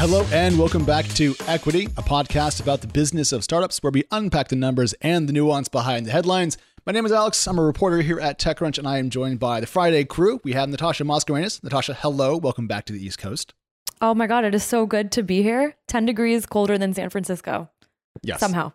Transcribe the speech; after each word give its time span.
Hello, 0.00 0.24
and 0.32 0.58
welcome 0.58 0.86
back 0.86 1.06
to 1.08 1.34
Equity, 1.46 1.84
a 1.84 2.02
podcast 2.02 2.62
about 2.62 2.80
the 2.80 2.86
business 2.86 3.32
of 3.32 3.44
startups 3.44 3.82
where 3.82 3.90
we 3.92 4.02
unpack 4.10 4.48
the 4.48 4.56
numbers 4.56 4.94
and 5.02 5.28
the 5.28 5.32
nuance 5.34 5.68
behind 5.68 6.06
the 6.06 6.10
headlines. 6.10 6.56
My 6.86 6.92
name 6.92 7.04
is 7.04 7.12
Alex. 7.12 7.46
I'm 7.46 7.58
a 7.58 7.62
reporter 7.62 8.00
here 8.00 8.18
at 8.18 8.38
TechCrunch, 8.38 8.78
and 8.78 8.88
I 8.88 8.96
am 8.96 9.10
joined 9.10 9.40
by 9.40 9.60
the 9.60 9.66
Friday 9.66 10.06
crew. 10.06 10.40
We 10.42 10.54
have 10.54 10.70
Natasha 10.70 11.04
Mascarenhas. 11.04 11.62
Natasha, 11.62 11.92
hello. 11.92 12.38
Welcome 12.38 12.66
back 12.66 12.86
to 12.86 12.94
the 12.94 13.04
East 13.04 13.18
Coast. 13.18 13.52
Oh 14.00 14.14
my 14.14 14.26
God, 14.26 14.46
it 14.46 14.54
is 14.54 14.64
so 14.64 14.86
good 14.86 15.12
to 15.12 15.22
be 15.22 15.42
here. 15.42 15.76
10 15.88 16.06
degrees 16.06 16.46
colder 16.46 16.78
than 16.78 16.94
San 16.94 17.10
Francisco. 17.10 17.68
Yes. 18.22 18.40
Somehow. 18.40 18.72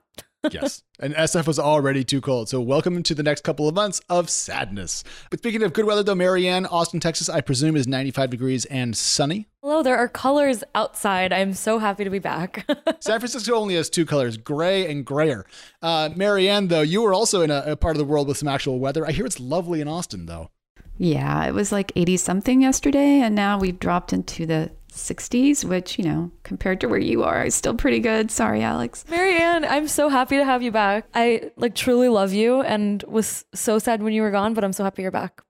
Yes. 0.51 0.83
And 0.97 1.13
SF 1.13 1.45
was 1.45 1.59
already 1.59 2.05
too 2.05 2.21
cold. 2.21 2.47
So 2.47 2.61
welcome 2.61 3.03
to 3.03 3.13
the 3.13 3.21
next 3.21 3.43
couple 3.43 3.67
of 3.67 3.75
months 3.75 3.99
of 4.09 4.29
sadness. 4.29 5.03
But 5.29 5.39
speaking 5.39 5.61
of 5.61 5.73
good 5.73 5.83
weather, 5.83 6.03
though, 6.03 6.15
Marianne, 6.15 6.65
Austin, 6.65 7.01
Texas, 7.01 7.27
I 7.27 7.41
presume 7.41 7.75
is 7.75 7.85
95 7.85 8.29
degrees 8.29 8.63
and 8.65 8.95
sunny. 8.95 9.47
Hello, 9.61 9.83
there 9.83 9.97
are 9.97 10.07
colors 10.07 10.63
outside. 10.73 11.33
I'm 11.33 11.53
so 11.53 11.79
happy 11.79 12.05
to 12.05 12.09
be 12.09 12.19
back. 12.19 12.65
San 13.01 13.19
Francisco 13.19 13.55
only 13.55 13.75
has 13.75 13.89
two 13.89 14.05
colors, 14.05 14.37
gray 14.37 14.89
and 14.89 15.05
grayer. 15.05 15.45
Uh, 15.81 16.11
Marianne, 16.15 16.69
though, 16.69 16.81
you 16.81 17.01
were 17.01 17.13
also 17.13 17.41
in 17.41 17.51
a, 17.51 17.63
a 17.65 17.75
part 17.75 17.95
of 17.95 17.99
the 17.99 18.05
world 18.05 18.29
with 18.29 18.37
some 18.37 18.47
actual 18.47 18.79
weather. 18.79 19.05
I 19.05 19.11
hear 19.11 19.25
it's 19.25 19.39
lovely 19.39 19.81
in 19.81 19.89
Austin, 19.89 20.27
though. 20.27 20.49
Yeah, 20.97 21.45
it 21.45 21.53
was 21.53 21.71
like 21.73 21.91
80 21.95 22.17
something 22.17 22.61
yesterday, 22.61 23.19
and 23.19 23.35
now 23.35 23.59
we've 23.59 23.79
dropped 23.79 24.13
into 24.13 24.45
the 24.45 24.71
60s, 24.95 25.63
which, 25.63 25.97
you 25.97 26.05
know, 26.05 26.31
compared 26.43 26.81
to 26.81 26.87
where 26.87 26.99
you 26.99 27.23
are, 27.23 27.43
is 27.43 27.55
still 27.55 27.75
pretty 27.75 27.99
good. 27.99 28.31
Sorry, 28.31 28.61
Alex. 28.61 29.05
Marianne, 29.09 29.65
I'm 29.65 29.87
so 29.87 30.09
happy 30.09 30.37
to 30.37 30.45
have 30.45 30.63
you 30.63 30.71
back. 30.71 31.07
I 31.13 31.51
like 31.57 31.75
truly 31.75 32.09
love 32.09 32.33
you 32.33 32.61
and 32.61 33.03
was 33.03 33.45
so 33.53 33.79
sad 33.79 34.01
when 34.01 34.13
you 34.13 34.21
were 34.21 34.31
gone, 34.31 34.53
but 34.53 34.63
I'm 34.63 34.73
so 34.73 34.83
happy 34.83 35.01
you're 35.01 35.11
back. 35.11 35.41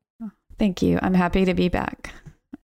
Thank 0.58 0.82
you. 0.82 1.00
I'm 1.02 1.14
happy 1.14 1.46
to 1.46 1.54
be 1.54 1.70
back. 1.70 2.14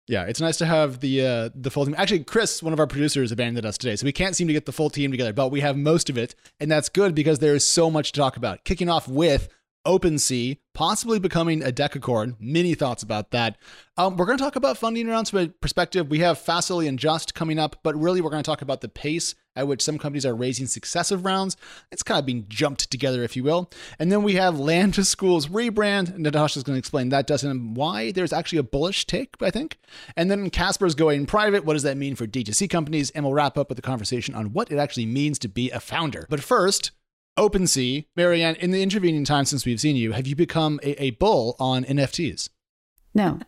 Yeah, 0.07 0.25
it's 0.25 0.39
nice 0.39 0.57
to 0.57 0.67
have 0.67 0.99
the 0.99 1.25
uh, 1.25 1.49
the 1.55 1.71
full 1.71 1.85
team. 1.85 1.95
Actually, 1.97 2.23
Chris, 2.25 2.61
one 2.61 2.73
of 2.73 2.79
our 2.79 2.85
producers, 2.85 3.31
abandoned 3.31 3.65
us 3.65 3.75
today, 3.75 3.95
so 3.95 4.05
we 4.05 4.11
can't 4.11 4.35
seem 4.35 4.45
to 4.47 4.53
get 4.53 4.67
the 4.67 4.71
full 4.71 4.91
team 4.91 5.09
together. 5.09 5.33
But 5.33 5.49
we 5.49 5.61
have 5.61 5.75
most 5.75 6.11
of 6.11 6.17
it, 6.17 6.35
and 6.59 6.69
that's 6.69 6.89
good 6.89 7.15
because 7.15 7.39
there 7.39 7.55
is 7.55 7.67
so 7.67 7.89
much 7.89 8.11
to 8.11 8.19
talk 8.19 8.37
about. 8.37 8.63
Kicking 8.65 8.87
off 8.87 9.07
with 9.07 9.49
OpenSea 9.85 10.57
possibly 10.75 11.19
becoming 11.19 11.63
a 11.63 11.71
decacorn. 11.71 12.35
Many 12.39 12.75
thoughts 12.75 13.01
about 13.01 13.31
that. 13.31 13.57
Um, 13.97 14.17
we're 14.17 14.25
going 14.25 14.37
to 14.37 14.43
talk 14.43 14.57
about 14.57 14.77
funding 14.77 15.07
rounds 15.07 15.29
from 15.29 15.39
a 15.39 15.47
perspective. 15.47 16.09
We 16.09 16.19
have 16.19 16.37
Facily 16.37 16.87
and 16.87 16.99
Justt 16.99 17.33
coming 17.33 17.57
up, 17.57 17.77
but 17.81 17.95
really 17.95 18.21
we're 18.21 18.29
going 18.29 18.43
to 18.43 18.49
talk 18.49 18.61
about 18.61 18.81
the 18.81 18.89
pace 18.89 19.33
at 19.55 19.67
which 19.67 19.81
some 19.81 19.97
companies 19.97 20.25
are 20.25 20.35
raising 20.35 20.67
successive 20.67 21.23
rounds. 21.23 21.55
It's 21.91 22.03
kind 22.03 22.19
of 22.19 22.25
being 22.25 22.45
jumped 22.49 22.91
together, 22.91 23.23
if 23.23 23.37
you 23.37 23.43
will. 23.43 23.71
And 23.97 24.11
then 24.11 24.21
we 24.21 24.33
have 24.33 24.59
Lambda 24.59 25.05
School's 25.05 25.47
rebrand. 25.47 26.17
Natasha's 26.17 26.63
going 26.63 26.75
to 26.75 26.79
explain 26.79 27.07
that 27.09 27.25
doesn't 27.25 27.73
why 27.73 28.11
there's 28.11 28.33
actually 28.33 28.59
a 28.59 28.63
bullish 28.63 29.07
take, 29.07 29.35
I 29.41 29.51
think. 29.51 29.77
And 30.17 30.29
then 30.29 30.49
Casper's 30.49 30.93
going 30.93 31.25
private. 31.25 31.63
What 31.63 31.73
does 31.73 31.83
that 31.83 31.95
mean 31.95 32.15
for 32.15 32.27
D2C 32.27 32.69
companies? 32.69 33.11
And 33.11 33.23
we'll 33.23 33.33
wrap 33.33 33.57
up 33.57 33.69
with 33.69 33.79
a 33.79 33.83
conversation 33.83 34.35
on 34.35 34.51
what 34.51 34.71
it 34.71 34.77
actually 34.77 35.05
means 35.05 35.39
to 35.39 35.47
be 35.47 35.71
a 35.71 35.79
founder. 35.79 36.27
But 36.29 36.41
first, 36.41 36.91
OpenSea, 37.37 38.05
Marianne, 38.15 38.55
in 38.55 38.71
the 38.71 38.81
intervening 38.81 39.25
time 39.25 39.45
since 39.45 39.65
we've 39.65 39.79
seen 39.79 39.95
you, 39.95 40.13
have 40.13 40.27
you 40.27 40.35
become 40.35 40.79
a, 40.83 41.01
a 41.03 41.11
bull 41.11 41.55
on 41.59 41.83
NFTs? 41.83 42.49
No, 43.13 43.39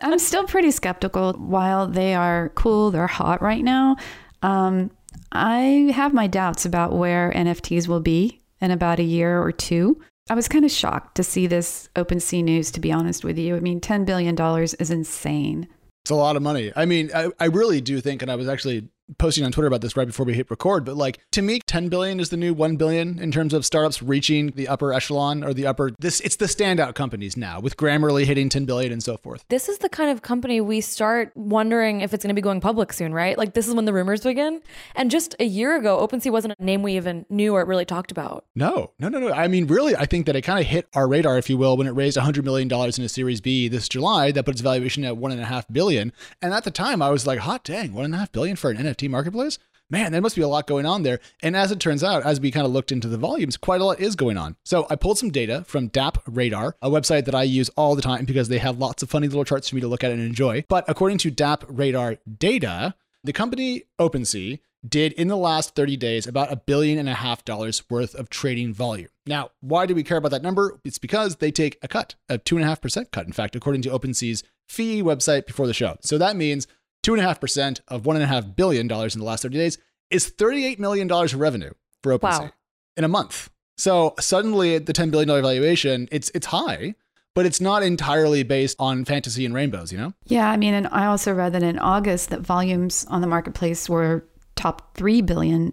I'm 0.00 0.18
still 0.18 0.44
pretty 0.44 0.70
skeptical. 0.70 1.32
While 1.34 1.86
they 1.86 2.14
are 2.14 2.50
cool, 2.54 2.90
they're 2.90 3.06
hot 3.06 3.42
right 3.42 3.62
now. 3.62 3.96
Um, 4.42 4.90
I 5.32 5.92
have 5.94 6.14
my 6.14 6.26
doubts 6.26 6.64
about 6.64 6.92
where 6.92 7.32
NFTs 7.34 7.88
will 7.88 8.00
be 8.00 8.40
in 8.60 8.70
about 8.70 8.98
a 8.98 9.04
year 9.04 9.42
or 9.42 9.52
two. 9.52 10.00
I 10.28 10.34
was 10.34 10.48
kind 10.48 10.64
of 10.64 10.70
shocked 10.70 11.16
to 11.16 11.22
see 11.22 11.46
this 11.46 11.88
OpenSea 11.96 12.44
news, 12.44 12.70
to 12.72 12.80
be 12.80 12.92
honest 12.92 13.24
with 13.24 13.38
you. 13.38 13.56
I 13.56 13.60
mean, 13.60 13.80
$10 13.80 14.06
billion 14.06 14.38
is 14.62 14.90
insane. 14.90 15.68
It's 16.04 16.10
a 16.10 16.14
lot 16.14 16.36
of 16.36 16.42
money. 16.42 16.72
I 16.76 16.86
mean, 16.86 17.10
I, 17.14 17.30
I 17.38 17.46
really 17.46 17.80
do 17.80 18.00
think, 18.00 18.22
and 18.22 18.30
I 18.30 18.36
was 18.36 18.48
actually 18.48 18.88
posting 19.18 19.44
on 19.44 19.52
Twitter 19.52 19.66
about 19.66 19.80
this 19.80 19.96
right 19.96 20.06
before 20.06 20.26
we 20.26 20.34
hit 20.34 20.50
record, 20.50 20.84
but 20.84 20.96
like 20.96 21.18
to 21.32 21.42
me, 21.42 21.60
10 21.60 21.88
billion 21.88 22.20
is 22.20 22.30
the 22.30 22.36
new 22.36 22.54
1 22.54 22.76
billion 22.76 23.18
in 23.18 23.30
terms 23.30 23.54
of 23.54 23.64
startups 23.64 24.02
reaching 24.02 24.48
the 24.50 24.68
upper 24.68 24.92
echelon 24.92 25.42
or 25.44 25.52
the 25.54 25.66
upper 25.66 25.90
this 25.98 26.20
it's 26.20 26.36
the 26.36 26.46
standout 26.46 26.94
companies 26.94 27.36
now 27.36 27.60
with 27.60 27.76
Grammarly 27.76 28.24
hitting 28.24 28.48
10 28.48 28.64
billion 28.64 28.92
and 28.92 29.02
so 29.02 29.16
forth. 29.16 29.44
This 29.48 29.68
is 29.68 29.78
the 29.78 29.88
kind 29.88 30.10
of 30.10 30.22
company 30.22 30.60
we 30.60 30.80
start 30.80 31.32
wondering 31.34 32.00
if 32.00 32.12
it's 32.14 32.24
going 32.24 32.34
to 32.34 32.38
be 32.38 32.42
going 32.42 32.60
public 32.60 32.92
soon, 32.92 33.12
right? 33.14 33.36
Like 33.36 33.54
this 33.54 33.68
is 33.68 33.74
when 33.74 33.84
the 33.84 33.92
rumors 33.92 34.22
begin. 34.22 34.60
And 34.94 35.10
just 35.10 35.34
a 35.40 35.44
year 35.44 35.76
ago, 35.76 36.06
OpenSea 36.06 36.30
wasn't 36.30 36.54
a 36.58 36.64
name 36.64 36.82
we 36.82 36.96
even 36.96 37.26
knew 37.28 37.54
or 37.54 37.64
really 37.64 37.84
talked 37.84 38.10
about. 38.10 38.44
No, 38.54 38.92
no, 38.98 39.08
no, 39.08 39.18
no. 39.18 39.32
I 39.32 39.48
mean, 39.48 39.66
really, 39.66 39.96
I 39.96 40.06
think 40.06 40.26
that 40.26 40.36
it 40.36 40.42
kind 40.42 40.60
of 40.60 40.66
hit 40.66 40.88
our 40.94 41.08
radar, 41.08 41.38
if 41.38 41.48
you 41.48 41.56
will, 41.56 41.76
when 41.76 41.86
it 41.86 41.92
raised 41.92 42.16
100 42.16 42.44
million 42.44 42.68
dollars 42.68 42.98
in 42.98 43.04
a 43.04 43.08
Series 43.08 43.40
B 43.40 43.68
this 43.68 43.88
July. 43.88 44.30
That 44.32 44.44
put 44.44 44.54
its 44.54 44.60
valuation 44.60 45.04
at 45.04 45.16
one 45.16 45.32
and 45.32 45.40
a 45.40 45.46
half 45.46 45.66
billion. 45.68 46.12
And 46.42 46.52
at 46.52 46.64
the 46.64 46.70
time, 46.70 47.00
I 47.00 47.10
was 47.10 47.26
like, 47.26 47.40
hot 47.40 47.64
dang, 47.64 47.92
one 47.92 48.04
and 48.04 48.14
a 48.14 48.18
half 48.18 48.32
billion 48.32 48.56
for 48.56 48.70
an 48.70 48.76
NFT 48.76 48.99
marketplace 49.08 49.58
man, 49.90 50.12
there 50.12 50.20
must 50.20 50.36
be 50.36 50.42
a 50.42 50.48
lot 50.48 50.66
going 50.66 50.86
on 50.86 51.02
there. 51.02 51.20
And 51.42 51.56
as 51.56 51.70
it 51.70 51.80
turns 51.80 52.02
out, 52.02 52.24
as 52.24 52.40
we 52.40 52.50
kind 52.50 52.64
of 52.64 52.72
looked 52.72 52.92
into 52.92 53.08
the 53.08 53.18
volumes, 53.18 53.56
quite 53.56 53.80
a 53.80 53.84
lot 53.84 54.00
is 54.00 54.16
going 54.16 54.38
on. 54.38 54.56
So 54.64 54.86
I 54.88 54.96
pulled 54.96 55.18
some 55.18 55.30
data 55.30 55.64
from 55.66 55.90
DappRadar, 55.90 56.74
a 56.80 56.88
website 56.88 57.24
that 57.26 57.34
I 57.34 57.42
use 57.42 57.68
all 57.70 57.96
the 57.96 58.02
time 58.02 58.24
because 58.24 58.48
they 58.48 58.58
have 58.58 58.78
lots 58.78 59.02
of 59.02 59.10
funny 59.10 59.26
little 59.26 59.44
charts 59.44 59.68
for 59.68 59.74
me 59.74 59.80
to 59.80 59.88
look 59.88 60.04
at 60.04 60.12
and 60.12 60.22
enjoy. 60.22 60.64
But 60.68 60.84
according 60.88 61.18
to 61.18 61.30
DappRadar 61.30 62.18
data, 62.38 62.94
the 63.24 63.32
company 63.32 63.84
OpenSea 63.98 64.60
did 64.88 65.12
in 65.12 65.28
the 65.28 65.36
last 65.36 65.74
30 65.74 65.98
days 65.98 66.26
about 66.26 66.50
a 66.50 66.56
billion 66.56 66.98
and 66.98 67.08
a 67.08 67.14
half 67.14 67.44
dollars 67.44 67.82
worth 67.90 68.14
of 68.14 68.30
trading 68.30 68.72
volume. 68.72 69.10
Now, 69.26 69.50
why 69.60 69.84
do 69.84 69.94
we 69.94 70.02
care 70.02 70.16
about 70.16 70.30
that 70.30 70.42
number? 70.42 70.80
It's 70.84 70.98
because 70.98 71.36
they 71.36 71.50
take 71.50 71.76
a 71.82 71.88
cut, 71.88 72.14
a 72.30 72.38
two 72.38 72.56
and 72.56 72.64
a 72.64 72.68
half 72.68 72.80
percent 72.80 73.10
cut, 73.10 73.26
in 73.26 73.32
fact, 73.32 73.54
according 73.54 73.82
to 73.82 73.90
OpenSea's 73.90 74.42
fee 74.70 75.02
website 75.02 75.46
before 75.46 75.66
the 75.66 75.74
show. 75.74 75.98
So 76.00 76.16
that 76.16 76.36
means 76.36 76.66
2.5% 77.02 77.80
of 77.88 78.02
$1.5 78.02 78.56
billion 78.56 78.82
in 78.82 78.88
the 78.88 79.24
last 79.24 79.42
30 79.42 79.56
days 79.56 79.78
is 80.10 80.30
$38 80.30 80.78
million 80.78 81.10
of 81.10 81.34
revenue 81.34 81.72
for 82.02 82.16
OpenSea 82.18 82.40
wow. 82.40 82.50
in 82.96 83.04
a 83.04 83.08
month. 83.08 83.50
So 83.76 84.14
suddenly 84.20 84.78
the 84.78 84.92
$10 84.92 85.10
billion 85.10 85.28
valuation, 85.28 86.08
it's, 86.12 86.30
it's 86.34 86.46
high, 86.46 86.94
but 87.34 87.46
it's 87.46 87.60
not 87.60 87.82
entirely 87.82 88.42
based 88.42 88.76
on 88.78 89.04
fantasy 89.04 89.46
and 89.46 89.54
rainbows, 89.54 89.92
you 89.92 89.98
know? 89.98 90.12
Yeah. 90.26 90.50
I 90.50 90.56
mean, 90.56 90.74
and 90.74 90.88
I 90.88 91.06
also 91.06 91.32
read 91.32 91.54
that 91.54 91.62
in 91.62 91.78
August 91.78 92.30
that 92.30 92.40
volumes 92.40 93.06
on 93.08 93.20
the 93.20 93.26
marketplace 93.26 93.88
were 93.88 94.26
top 94.56 94.94
$3 94.98 95.24
billion, 95.24 95.72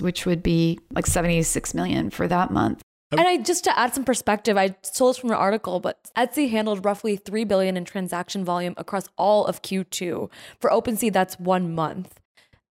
which 0.00 0.24
would 0.24 0.42
be 0.42 0.78
like 0.92 1.06
76 1.06 1.74
million 1.74 2.08
for 2.08 2.26
that 2.28 2.50
month. 2.50 2.80
And 3.12 3.28
I 3.28 3.36
just 3.38 3.64
to 3.64 3.78
add 3.78 3.94
some 3.94 4.04
perspective, 4.04 4.56
I 4.56 4.74
stole 4.82 5.08
this 5.08 5.18
from 5.18 5.30
an 5.30 5.36
article, 5.36 5.80
but 5.80 6.10
Etsy 6.16 6.50
handled 6.50 6.84
roughly 6.84 7.16
three 7.16 7.44
billion 7.44 7.76
in 7.76 7.84
transaction 7.84 8.44
volume 8.44 8.74
across 8.76 9.08
all 9.16 9.46
of 9.46 9.62
Q2. 9.62 10.30
For 10.58 10.70
OpenSea, 10.70 11.12
that's 11.12 11.38
one 11.38 11.74
month. 11.74 12.20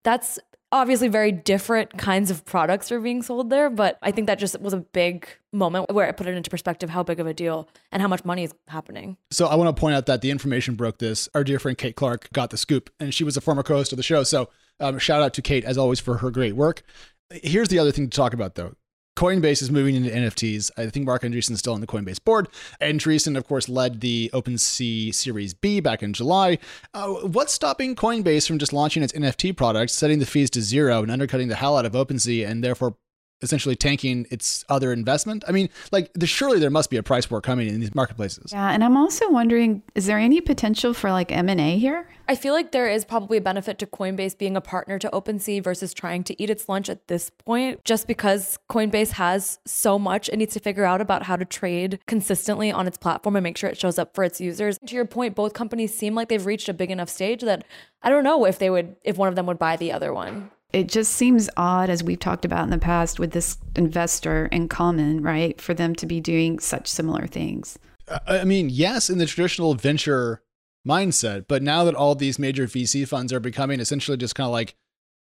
That's 0.02 0.38
obviously 0.72 1.06
very 1.06 1.30
different 1.30 1.96
kinds 1.98 2.30
of 2.30 2.44
products 2.46 2.90
are 2.90 2.98
being 2.98 3.22
sold 3.22 3.50
there, 3.50 3.68
but 3.68 3.98
I 4.02 4.10
think 4.10 4.26
that 4.26 4.38
just 4.38 4.58
was 4.60 4.72
a 4.72 4.78
big 4.78 5.28
moment 5.52 5.92
where 5.92 6.08
I 6.08 6.12
put 6.12 6.26
it 6.26 6.34
into 6.34 6.48
perspective 6.48 6.88
how 6.88 7.02
big 7.02 7.20
of 7.20 7.26
a 7.26 7.34
deal 7.34 7.68
and 7.92 8.00
how 8.00 8.08
much 8.08 8.24
money 8.24 8.42
is 8.42 8.54
happening. 8.68 9.18
So 9.30 9.46
I 9.46 9.54
want 9.54 9.74
to 9.74 9.78
point 9.78 9.94
out 9.94 10.06
that 10.06 10.22
the 10.22 10.30
information 10.30 10.74
broke 10.74 10.98
this. 10.98 11.28
Our 11.34 11.44
dear 11.44 11.58
friend 11.58 11.76
Kate 11.76 11.94
Clark 11.94 12.30
got 12.32 12.50
the 12.50 12.56
scoop, 12.56 12.90
and 12.98 13.14
she 13.14 13.22
was 13.22 13.36
a 13.36 13.40
former 13.42 13.62
co-host 13.62 13.92
of 13.92 13.98
the 13.98 14.02
show. 14.02 14.24
So 14.24 14.48
um, 14.80 14.98
shout 14.98 15.22
out 15.22 15.34
to 15.34 15.42
Kate 15.42 15.64
as 15.64 15.76
always 15.76 16.00
for 16.00 16.18
her 16.18 16.30
great 16.30 16.56
work. 16.56 16.82
Here's 17.30 17.68
the 17.68 17.78
other 17.78 17.92
thing 17.92 18.08
to 18.08 18.16
talk 18.16 18.32
about 18.32 18.54
though. 18.54 18.74
Coinbase 19.16 19.62
is 19.62 19.70
moving 19.70 19.94
into 19.94 20.10
NFTs. 20.10 20.70
I 20.76 20.88
think 20.88 21.06
Marc 21.06 21.22
Andreessen 21.22 21.52
is 21.52 21.58
still 21.58 21.74
on 21.74 21.80
the 21.80 21.86
Coinbase 21.86 22.22
board. 22.24 22.48
Andreessen, 22.80 23.36
of 23.36 23.46
course, 23.46 23.68
led 23.68 24.00
the 24.00 24.30
OpenSea 24.32 25.14
Series 25.14 25.54
B 25.54 25.80
back 25.80 26.02
in 26.02 26.12
July. 26.12 26.58
Uh, 26.94 27.08
what's 27.08 27.52
stopping 27.52 27.94
Coinbase 27.94 28.46
from 28.46 28.58
just 28.58 28.72
launching 28.72 29.02
its 29.02 29.12
NFT 29.12 29.56
products, 29.56 29.92
setting 29.92 30.18
the 30.18 30.26
fees 30.26 30.50
to 30.50 30.62
zero, 30.62 31.02
and 31.02 31.10
undercutting 31.10 31.48
the 31.48 31.56
hell 31.56 31.76
out 31.76 31.84
of 31.84 31.92
OpenSea, 31.92 32.48
and 32.48 32.64
therefore 32.64 32.96
essentially 33.42 33.76
tanking 33.76 34.26
its 34.30 34.64
other 34.68 34.92
investment? 34.92 35.44
I 35.48 35.52
mean, 35.52 35.68
like, 35.90 36.10
the, 36.14 36.26
surely 36.26 36.58
there 36.58 36.70
must 36.70 36.90
be 36.90 36.96
a 36.96 37.02
price 37.02 37.30
war 37.30 37.40
coming 37.40 37.68
in 37.68 37.80
these 37.80 37.94
marketplaces. 37.94 38.52
Yeah, 38.52 38.70
and 38.70 38.82
I'm 38.84 38.96
also 38.96 39.30
wondering, 39.30 39.82
is 39.94 40.06
there 40.06 40.18
any 40.18 40.40
potential 40.40 40.94
for 40.94 41.10
like 41.10 41.32
M 41.32 41.48
and 41.48 41.60
A 41.60 41.78
here? 41.78 42.08
I 42.28 42.36
feel 42.36 42.54
like 42.54 42.72
there 42.72 42.88
is 42.88 43.04
probably 43.04 43.38
a 43.38 43.40
benefit 43.40 43.78
to 43.80 43.86
Coinbase 43.86 44.38
being 44.38 44.56
a 44.56 44.60
partner 44.60 44.98
to 44.98 45.10
OpenSea 45.10 45.62
versus 45.62 45.92
trying 45.92 46.24
to 46.24 46.42
eat 46.42 46.50
its 46.50 46.68
lunch 46.68 46.88
at 46.88 47.08
this 47.08 47.30
point, 47.30 47.84
just 47.84 48.06
because 48.06 48.58
Coinbase 48.70 49.12
has 49.12 49.58
so 49.66 49.98
much 49.98 50.28
it 50.28 50.36
needs 50.36 50.54
to 50.54 50.60
figure 50.60 50.84
out 50.84 51.00
about 51.00 51.24
how 51.24 51.36
to 51.36 51.44
trade 51.44 51.98
consistently 52.06 52.70
on 52.70 52.86
its 52.86 52.96
platform 52.96 53.36
and 53.36 53.42
make 53.42 53.56
sure 53.56 53.68
it 53.68 53.78
shows 53.78 53.98
up 53.98 54.14
for 54.14 54.24
its 54.24 54.40
users. 54.40 54.78
To 54.86 54.94
your 54.94 55.04
point, 55.04 55.34
both 55.34 55.52
companies 55.52 55.96
seem 55.96 56.14
like 56.14 56.28
they've 56.28 56.46
reached 56.46 56.68
a 56.68 56.74
big 56.74 56.90
enough 56.90 57.08
stage 57.08 57.42
that 57.42 57.64
I 58.02 58.10
don't 58.10 58.24
know 58.24 58.44
if 58.46 58.58
they 58.58 58.70
would, 58.70 58.96
if 59.04 59.16
one 59.16 59.28
of 59.28 59.36
them 59.36 59.46
would 59.46 59.58
buy 59.58 59.76
the 59.76 59.92
other 59.92 60.12
one 60.12 60.50
it 60.72 60.88
just 60.88 61.12
seems 61.12 61.50
odd, 61.56 61.90
as 61.90 62.02
we've 62.02 62.18
talked 62.18 62.44
about 62.44 62.64
in 62.64 62.70
the 62.70 62.78
past, 62.78 63.18
with 63.18 63.32
this 63.32 63.58
investor 63.76 64.46
in 64.46 64.68
common, 64.68 65.22
right? 65.22 65.60
For 65.60 65.74
them 65.74 65.94
to 65.96 66.06
be 66.06 66.20
doing 66.20 66.58
such 66.58 66.86
similar 66.88 67.26
things. 67.26 67.78
I 68.26 68.44
mean, 68.44 68.68
yes, 68.70 69.10
in 69.10 69.18
the 69.18 69.26
traditional 69.26 69.74
venture 69.74 70.42
mindset, 70.86 71.46
but 71.48 71.62
now 71.62 71.84
that 71.84 71.94
all 71.94 72.14
these 72.14 72.38
major 72.38 72.66
VC 72.66 73.06
funds 73.06 73.32
are 73.32 73.40
becoming 73.40 73.80
essentially 73.80 74.16
just 74.16 74.34
kind 74.34 74.46
of 74.46 74.52
like 74.52 74.74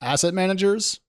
asset 0.01 0.33
managers, 0.33 0.99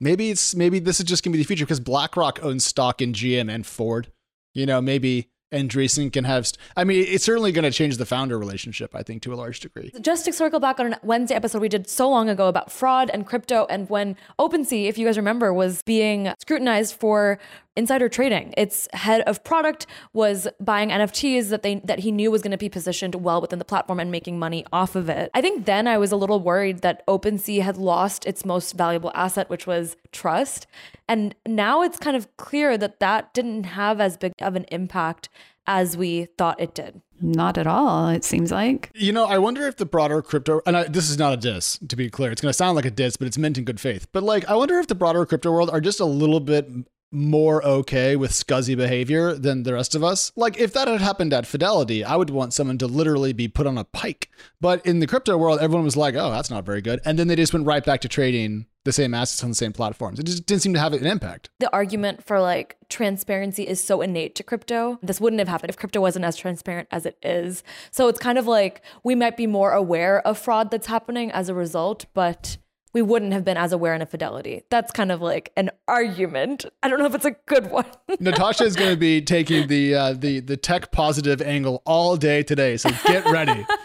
maybe 0.00 0.30
it's 0.30 0.54
maybe 0.54 0.78
this 0.78 1.00
is 1.00 1.06
just 1.06 1.24
gonna 1.24 1.32
be 1.32 1.38
the 1.38 1.44
future 1.44 1.64
because 1.64 1.80
BlackRock 1.80 2.42
owns 2.42 2.64
stock 2.64 3.02
in 3.02 3.12
GM 3.12 3.52
and 3.52 3.66
Ford. 3.66 4.12
You 4.54 4.66
know, 4.66 4.80
maybe 4.80 5.30
Andreessen 5.52 6.12
can 6.12 6.24
have. 6.24 6.50
I 6.76 6.84
mean, 6.84 7.04
it's 7.08 7.24
certainly 7.24 7.52
going 7.52 7.64
to 7.64 7.70
change 7.70 7.96
the 7.96 8.06
founder 8.06 8.38
relationship, 8.38 8.94
I 8.94 9.02
think, 9.02 9.22
to 9.22 9.32
a 9.32 9.36
large 9.36 9.60
degree. 9.60 9.92
Just 10.00 10.24
to 10.26 10.32
circle 10.32 10.60
back 10.60 10.78
on 10.80 10.94
a 10.94 11.00
Wednesday 11.02 11.34
episode 11.34 11.60
we 11.60 11.68
did 11.68 11.88
so 11.88 12.08
long 12.08 12.28
ago 12.28 12.48
about 12.48 12.70
fraud 12.70 13.10
and 13.10 13.26
crypto, 13.26 13.66
and 13.70 13.88
when 13.88 14.16
OpenSea, 14.38 14.88
if 14.88 14.98
you 14.98 15.06
guys 15.06 15.16
remember, 15.16 15.52
was 15.52 15.82
being 15.82 16.32
scrutinized 16.38 16.94
for 16.94 17.38
insider 17.78 18.08
trading. 18.08 18.52
Its 18.56 18.88
head 18.92 19.22
of 19.22 19.42
product 19.44 19.86
was 20.12 20.48
buying 20.60 20.90
NFTs 20.90 21.48
that 21.50 21.62
they 21.62 21.76
that 21.84 22.00
he 22.00 22.10
knew 22.10 22.30
was 22.30 22.42
going 22.42 22.50
to 22.50 22.58
be 22.58 22.68
positioned 22.68 23.14
well 23.14 23.40
within 23.40 23.58
the 23.58 23.64
platform 23.64 24.00
and 24.00 24.10
making 24.10 24.38
money 24.38 24.66
off 24.72 24.96
of 24.96 25.08
it. 25.08 25.30
I 25.32 25.40
think 25.40 25.64
then 25.64 25.86
I 25.86 25.96
was 25.96 26.12
a 26.12 26.16
little 26.16 26.40
worried 26.40 26.80
that 26.80 27.06
OpenSea 27.06 27.62
had 27.62 27.76
lost 27.76 28.26
its 28.26 28.44
most 28.44 28.74
valuable 28.74 29.12
asset, 29.14 29.48
which 29.48 29.66
was 29.66 29.96
trust. 30.12 30.66
And 31.08 31.34
now 31.46 31.82
it's 31.82 31.98
kind 31.98 32.16
of 32.16 32.36
clear 32.36 32.76
that 32.76 33.00
that 33.00 33.32
didn't 33.32 33.64
have 33.64 34.00
as 34.00 34.16
big 34.16 34.32
of 34.40 34.56
an 34.56 34.64
impact 34.70 35.28
as 35.68 35.96
we 35.96 36.24
thought 36.36 36.60
it 36.60 36.74
did. 36.74 37.00
Not 37.20 37.58
at 37.58 37.66
all, 37.66 38.08
it 38.08 38.24
seems 38.24 38.50
like. 38.50 38.90
You 38.94 39.12
know, 39.12 39.26
I 39.26 39.38
wonder 39.38 39.66
if 39.66 39.76
the 39.76 39.84
broader 39.84 40.22
crypto, 40.22 40.60
and 40.66 40.76
I, 40.76 40.84
this 40.84 41.10
is 41.10 41.18
not 41.18 41.34
a 41.34 41.36
diss, 41.36 41.78
to 41.88 41.96
be 41.96 42.08
clear. 42.08 42.30
It's 42.32 42.40
going 42.40 42.50
to 42.50 42.56
sound 42.56 42.76
like 42.76 42.86
a 42.86 42.90
diss, 42.90 43.16
but 43.16 43.26
it's 43.26 43.36
meant 43.36 43.58
in 43.58 43.64
good 43.64 43.80
faith. 43.80 44.06
But 44.12 44.22
like, 44.22 44.48
I 44.48 44.54
wonder 44.54 44.78
if 44.78 44.86
the 44.86 44.94
broader 44.94 45.26
crypto 45.26 45.52
world 45.52 45.68
are 45.70 45.80
just 45.80 46.00
a 46.00 46.04
little 46.04 46.40
bit 46.40 46.68
more 47.10 47.64
okay 47.64 48.16
with 48.16 48.32
scuzzy 48.32 48.76
behavior 48.76 49.34
than 49.34 49.62
the 49.62 49.72
rest 49.72 49.94
of 49.94 50.04
us. 50.04 50.32
Like 50.36 50.58
if 50.58 50.72
that 50.74 50.88
had 50.88 51.00
happened 51.00 51.32
at 51.32 51.46
Fidelity, 51.46 52.04
I 52.04 52.16
would 52.16 52.30
want 52.30 52.52
someone 52.52 52.78
to 52.78 52.86
literally 52.86 53.32
be 53.32 53.48
put 53.48 53.66
on 53.66 53.78
a 53.78 53.84
pike. 53.84 54.30
But 54.60 54.84
in 54.84 55.00
the 55.00 55.06
crypto 55.06 55.36
world, 55.36 55.60
everyone 55.60 55.84
was 55.84 55.96
like, 55.96 56.14
"Oh, 56.14 56.30
that's 56.30 56.50
not 56.50 56.66
very 56.66 56.80
good," 56.80 57.00
and 57.04 57.18
then 57.18 57.28
they 57.28 57.36
just 57.36 57.52
went 57.52 57.66
right 57.66 57.84
back 57.84 58.00
to 58.02 58.08
trading 58.08 58.66
the 58.84 58.92
same 58.92 59.12
assets 59.12 59.42
on 59.42 59.50
the 59.50 59.54
same 59.54 59.72
platforms. 59.72 60.18
It 60.18 60.24
just 60.24 60.46
didn't 60.46 60.62
seem 60.62 60.72
to 60.72 60.80
have 60.80 60.94
an 60.94 61.06
impact. 61.06 61.50
The 61.60 61.72
argument 61.72 62.24
for 62.24 62.40
like 62.40 62.76
transparency 62.88 63.64
is 63.64 63.82
so 63.82 64.00
innate 64.00 64.34
to 64.36 64.42
crypto. 64.42 64.98
This 65.02 65.20
wouldn't 65.20 65.40
have 65.40 65.48
happened 65.48 65.70
if 65.70 65.76
crypto 65.76 66.00
wasn't 66.00 66.24
as 66.24 66.36
transparent 66.36 66.88
as 66.90 67.04
it 67.04 67.18
is. 67.22 67.62
So 67.90 68.08
it's 68.08 68.18
kind 68.18 68.38
of 68.38 68.46
like 68.46 68.82
we 69.04 69.14
might 69.14 69.36
be 69.36 69.46
more 69.46 69.72
aware 69.72 70.26
of 70.26 70.38
fraud 70.38 70.70
that's 70.70 70.86
happening 70.86 71.30
as 71.30 71.48
a 71.48 71.54
result, 71.54 72.06
but 72.14 72.56
we 72.92 73.02
wouldn't 73.02 73.32
have 73.32 73.44
been 73.44 73.56
as 73.56 73.72
aware 73.72 73.94
in 73.94 74.02
a 74.02 74.06
fidelity. 74.06 74.62
That's 74.70 74.92
kind 74.92 75.12
of 75.12 75.20
like 75.20 75.52
an 75.56 75.70
argument. 75.86 76.64
I 76.82 76.88
don't 76.88 76.98
know 76.98 77.06
if 77.06 77.14
it's 77.14 77.24
a 77.24 77.36
good 77.46 77.70
one. 77.70 77.86
Natasha 78.20 78.64
is 78.64 78.76
going 78.76 78.90
to 78.90 78.96
be 78.96 79.20
taking 79.22 79.68
the 79.68 79.94
uh, 79.94 80.12
the 80.14 80.40
the 80.40 80.56
tech 80.56 80.92
positive 80.92 81.42
angle 81.42 81.82
all 81.84 82.16
day 82.16 82.42
today, 82.42 82.76
so 82.76 82.90
get 83.06 83.24
ready. 83.26 83.66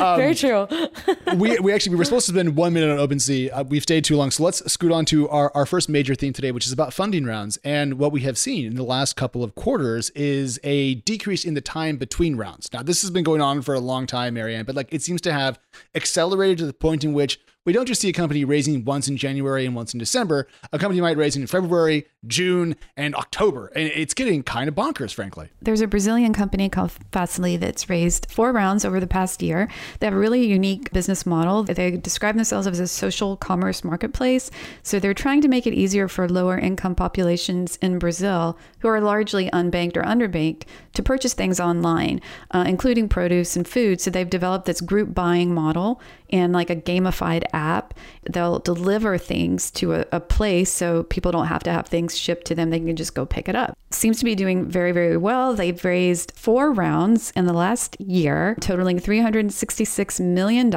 Um, 0.00 0.16
Very 0.16 0.34
true. 0.34 0.66
we, 1.36 1.58
we 1.58 1.72
actually 1.72 1.90
we 1.90 1.96
were 1.96 2.04
supposed 2.04 2.26
to 2.26 2.32
spend 2.32 2.56
one 2.56 2.72
minute 2.72 2.90
on 2.90 3.08
OpenSea. 3.08 3.50
Uh, 3.52 3.64
we've 3.66 3.82
stayed 3.82 4.04
too 4.04 4.16
long, 4.16 4.30
so 4.30 4.42
let's 4.44 4.70
scoot 4.70 4.92
on 4.92 5.04
to 5.06 5.28
our, 5.28 5.50
our 5.54 5.66
first 5.66 5.88
major 5.88 6.14
theme 6.14 6.32
today, 6.32 6.52
which 6.52 6.66
is 6.66 6.72
about 6.72 6.92
funding 6.92 7.24
rounds. 7.24 7.58
And 7.64 7.94
what 7.98 8.12
we 8.12 8.20
have 8.22 8.38
seen 8.38 8.66
in 8.66 8.76
the 8.76 8.84
last 8.84 9.16
couple 9.16 9.42
of 9.42 9.54
quarters 9.54 10.10
is 10.10 10.58
a 10.62 10.96
decrease 10.96 11.44
in 11.44 11.54
the 11.54 11.60
time 11.60 11.96
between 11.96 12.36
rounds. 12.36 12.68
Now, 12.72 12.82
this 12.82 13.02
has 13.02 13.10
been 13.10 13.24
going 13.24 13.40
on 13.40 13.62
for 13.62 13.74
a 13.74 13.80
long 13.80 14.06
time, 14.06 14.34
Marianne, 14.34 14.64
but 14.64 14.74
like 14.74 14.88
it 14.92 15.02
seems 15.02 15.20
to 15.22 15.32
have 15.32 15.58
accelerated 15.94 16.58
to 16.58 16.66
the 16.66 16.72
point 16.72 17.04
in 17.04 17.12
which 17.12 17.40
we 17.68 17.74
don't 17.74 17.84
just 17.84 18.00
see 18.00 18.08
a 18.08 18.14
company 18.14 18.46
raising 18.46 18.82
once 18.82 19.08
in 19.08 19.18
January 19.18 19.66
and 19.66 19.76
once 19.76 19.92
in 19.92 19.98
December. 19.98 20.48
A 20.72 20.78
company 20.78 21.02
might 21.02 21.18
raise 21.18 21.36
in 21.36 21.46
February, 21.46 22.06
June, 22.26 22.74
and 22.96 23.14
October. 23.14 23.70
And 23.76 23.92
it's 23.94 24.14
getting 24.14 24.42
kind 24.42 24.70
of 24.70 24.74
bonkers, 24.74 25.12
frankly. 25.12 25.50
There's 25.60 25.82
a 25.82 25.86
Brazilian 25.86 26.32
company 26.32 26.70
called 26.70 26.92
Facily 27.12 27.58
that's 27.58 27.90
raised 27.90 28.30
four 28.30 28.52
rounds 28.52 28.86
over 28.86 29.00
the 29.00 29.06
past 29.06 29.42
year. 29.42 29.68
They 30.00 30.06
have 30.06 30.14
a 30.14 30.18
really 30.18 30.46
unique 30.46 30.90
business 30.94 31.26
model. 31.26 31.62
They 31.62 31.90
describe 31.90 32.36
themselves 32.36 32.66
as 32.66 32.80
a 32.80 32.86
social 32.86 33.36
commerce 33.36 33.84
marketplace. 33.84 34.50
So 34.82 34.98
they're 34.98 35.12
trying 35.12 35.42
to 35.42 35.48
make 35.48 35.66
it 35.66 35.74
easier 35.74 36.08
for 36.08 36.26
lower 36.26 36.56
income 36.56 36.94
populations 36.94 37.76
in 37.82 37.98
Brazil, 37.98 38.58
who 38.78 38.88
are 38.88 39.02
largely 39.02 39.50
unbanked 39.50 39.98
or 39.98 40.04
underbanked, 40.04 40.62
to 40.94 41.02
purchase 41.02 41.34
things 41.34 41.60
online, 41.60 42.22
uh, 42.50 42.64
including 42.66 43.10
produce 43.10 43.56
and 43.56 43.68
food. 43.68 44.00
So 44.00 44.10
they've 44.10 44.28
developed 44.28 44.64
this 44.64 44.80
group 44.80 45.14
buying 45.14 45.52
model 45.52 46.00
and 46.30 46.52
like 46.52 46.70
a 46.70 46.76
gamified 46.76 47.44
app. 47.52 47.94
They'll 48.28 48.58
deliver 48.58 49.18
things 49.18 49.70
to 49.72 49.94
a, 49.94 50.04
a, 50.12 50.20
place 50.20 50.70
so 50.70 51.04
people 51.04 51.32
don't 51.32 51.46
have 51.46 51.62
to 51.62 51.72
have 51.72 51.86
things 51.86 52.16
shipped 52.16 52.46
to 52.46 52.54
them. 52.54 52.70
They 52.70 52.80
can 52.80 52.96
just 52.96 53.14
go 53.14 53.24
pick 53.24 53.48
it 53.48 53.56
up. 53.56 53.76
Seems 53.90 54.18
to 54.18 54.24
be 54.24 54.34
doing 54.34 54.66
very, 54.66 54.92
very 54.92 55.16
well. 55.16 55.54
They've 55.54 55.82
raised 55.84 56.32
four 56.34 56.72
rounds 56.72 57.32
in 57.34 57.46
the 57.46 57.52
last 57.52 57.98
year, 58.00 58.56
totaling 58.60 59.00
$366 59.00 60.20
million, 60.20 60.74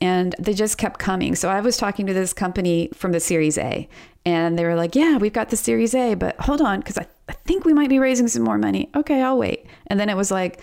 and 0.00 0.34
they 0.38 0.52
just 0.52 0.76
kept 0.76 0.98
coming. 0.98 1.34
So 1.34 1.48
I 1.48 1.60
was 1.60 1.76
talking 1.76 2.06
to 2.06 2.12
this 2.12 2.32
company 2.32 2.90
from 2.94 3.12
the 3.12 3.20
Series 3.20 3.56
A, 3.56 3.88
and 4.26 4.58
they 4.58 4.64
were 4.64 4.74
like, 4.74 4.94
Yeah, 4.94 5.16
we've 5.16 5.32
got 5.32 5.48
the 5.48 5.56
Series 5.56 5.94
A, 5.94 6.14
but 6.14 6.38
hold 6.40 6.60
on, 6.60 6.80
because 6.80 6.98
I, 6.98 7.06
I 7.28 7.32
think 7.32 7.64
we 7.64 7.72
might 7.72 7.88
be 7.88 7.98
raising 7.98 8.28
some 8.28 8.42
more 8.42 8.58
money. 8.58 8.90
Okay, 8.94 9.22
I'll 9.22 9.38
wait. 9.38 9.66
And 9.86 9.98
then 9.98 10.08
it 10.08 10.16
was 10.16 10.30
like, 10.30 10.60